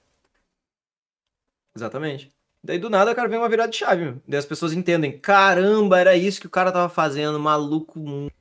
[1.76, 2.34] Exatamente.
[2.64, 4.04] Daí do nada, cara, vem uma virada de chave.
[4.06, 4.22] meu.
[4.28, 8.34] Daí as pessoas entendem, caramba, era isso que o cara tava fazendo, maluco muito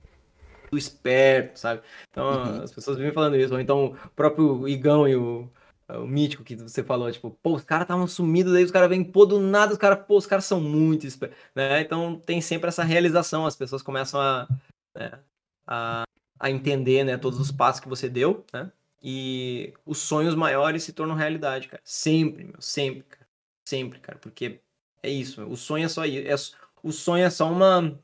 [0.73, 1.83] esperto, sabe?
[2.11, 2.63] Então Uhum.
[2.63, 3.55] as pessoas vivem falando isso.
[3.55, 5.51] Ou então o próprio Igão e o,
[5.89, 9.05] o Mítico que você falou, tipo, pô, os caras estavam sumidos, daí os caras vêm,
[9.05, 11.81] pô, do nada, os caras, pô, os caras são muito espertos, né?
[11.81, 14.49] Então tem sempre essa realização, as pessoas começam a,
[14.95, 15.21] né,
[15.67, 16.05] a,
[16.41, 18.71] a entender, né, todos os passos que você deu, né?
[19.03, 21.83] E os sonhos maiores se tornam realidade, cara.
[21.85, 23.27] Sempre, meu, sempre, cara.
[23.65, 24.61] Sempre, cara, porque
[25.03, 25.51] é isso, meu.
[25.51, 27.99] o sonho é só isso, é, o sonho é só uma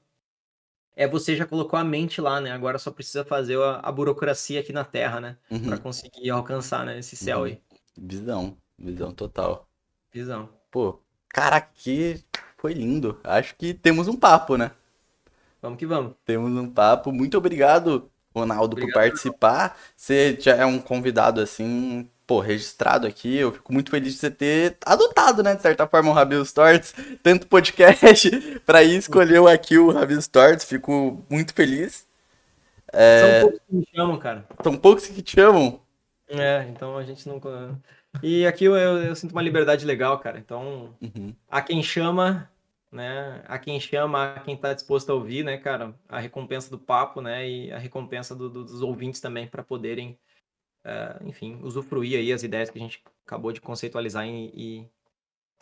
[0.96, 2.50] é você já colocou a mente lá, né?
[2.52, 5.38] Agora só precisa fazer a, a burocracia aqui na Terra, né?
[5.50, 7.44] uhum, Pra conseguir alcançar, né, esse céu Uhum.
[7.44, 7.62] aí.
[7.96, 8.56] Visão.
[8.78, 9.68] Visão total.
[10.12, 10.48] Visão.
[10.70, 10.98] Pô,
[11.28, 12.22] caraca, que
[12.56, 13.18] foi lindo.
[13.24, 14.70] Acho que temos um papo, né?
[15.60, 16.14] Vamos que vamos.
[16.24, 17.12] Temos um papo.
[17.12, 19.02] Muito obrigado, Ronaldo, por Obrigado.
[19.02, 19.78] participar.
[19.96, 23.36] Você já é um convidado assim, pô, registrado aqui.
[23.36, 26.94] Eu fico muito feliz de você ter adotado, né, de certa forma, o Rabil Stories,
[27.22, 28.30] tanto podcast,
[28.66, 30.64] pra ir escolher aqui o Rabil Stories.
[30.64, 32.06] Fico muito feliz.
[32.92, 34.46] São poucos que me chamam, cara.
[34.62, 35.80] São poucos que te chamam.
[36.28, 37.40] É, então a gente não.
[38.22, 40.38] E aqui eu, eu, eu sinto uma liberdade legal, cara.
[40.38, 42.50] Então, Uhum, a quem chama,
[42.90, 43.42] né?
[43.46, 45.94] A quem chama, a quem tá disposto a ouvir, né, cara?
[46.08, 47.48] A recompensa do papo, né?
[47.48, 50.18] E a recompensa do- do- dos ouvintes também para poderem,
[50.84, 54.90] eh, enfim, usufruir aí as ideias que a gente acabou de conceitualizar e, e,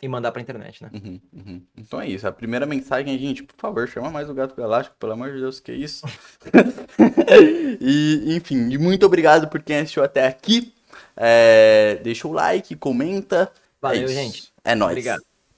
[0.01, 0.89] e mandar pra internet, né?
[0.93, 1.61] uhum, uhum.
[1.77, 2.27] Então é isso.
[2.27, 5.39] A primeira mensagem é, gente, por favor, chama mais o Gato Galáctico, pelo amor de
[5.39, 6.05] Deus, que isso.
[7.79, 10.73] e, enfim, e muito obrigado por quem assistiu até aqui.
[11.15, 13.51] É, deixa o like, comenta.
[13.53, 14.13] É Valeu, isso.
[14.13, 14.53] gente.
[14.63, 14.91] É nóis.
[14.91, 15.30] Obrigado.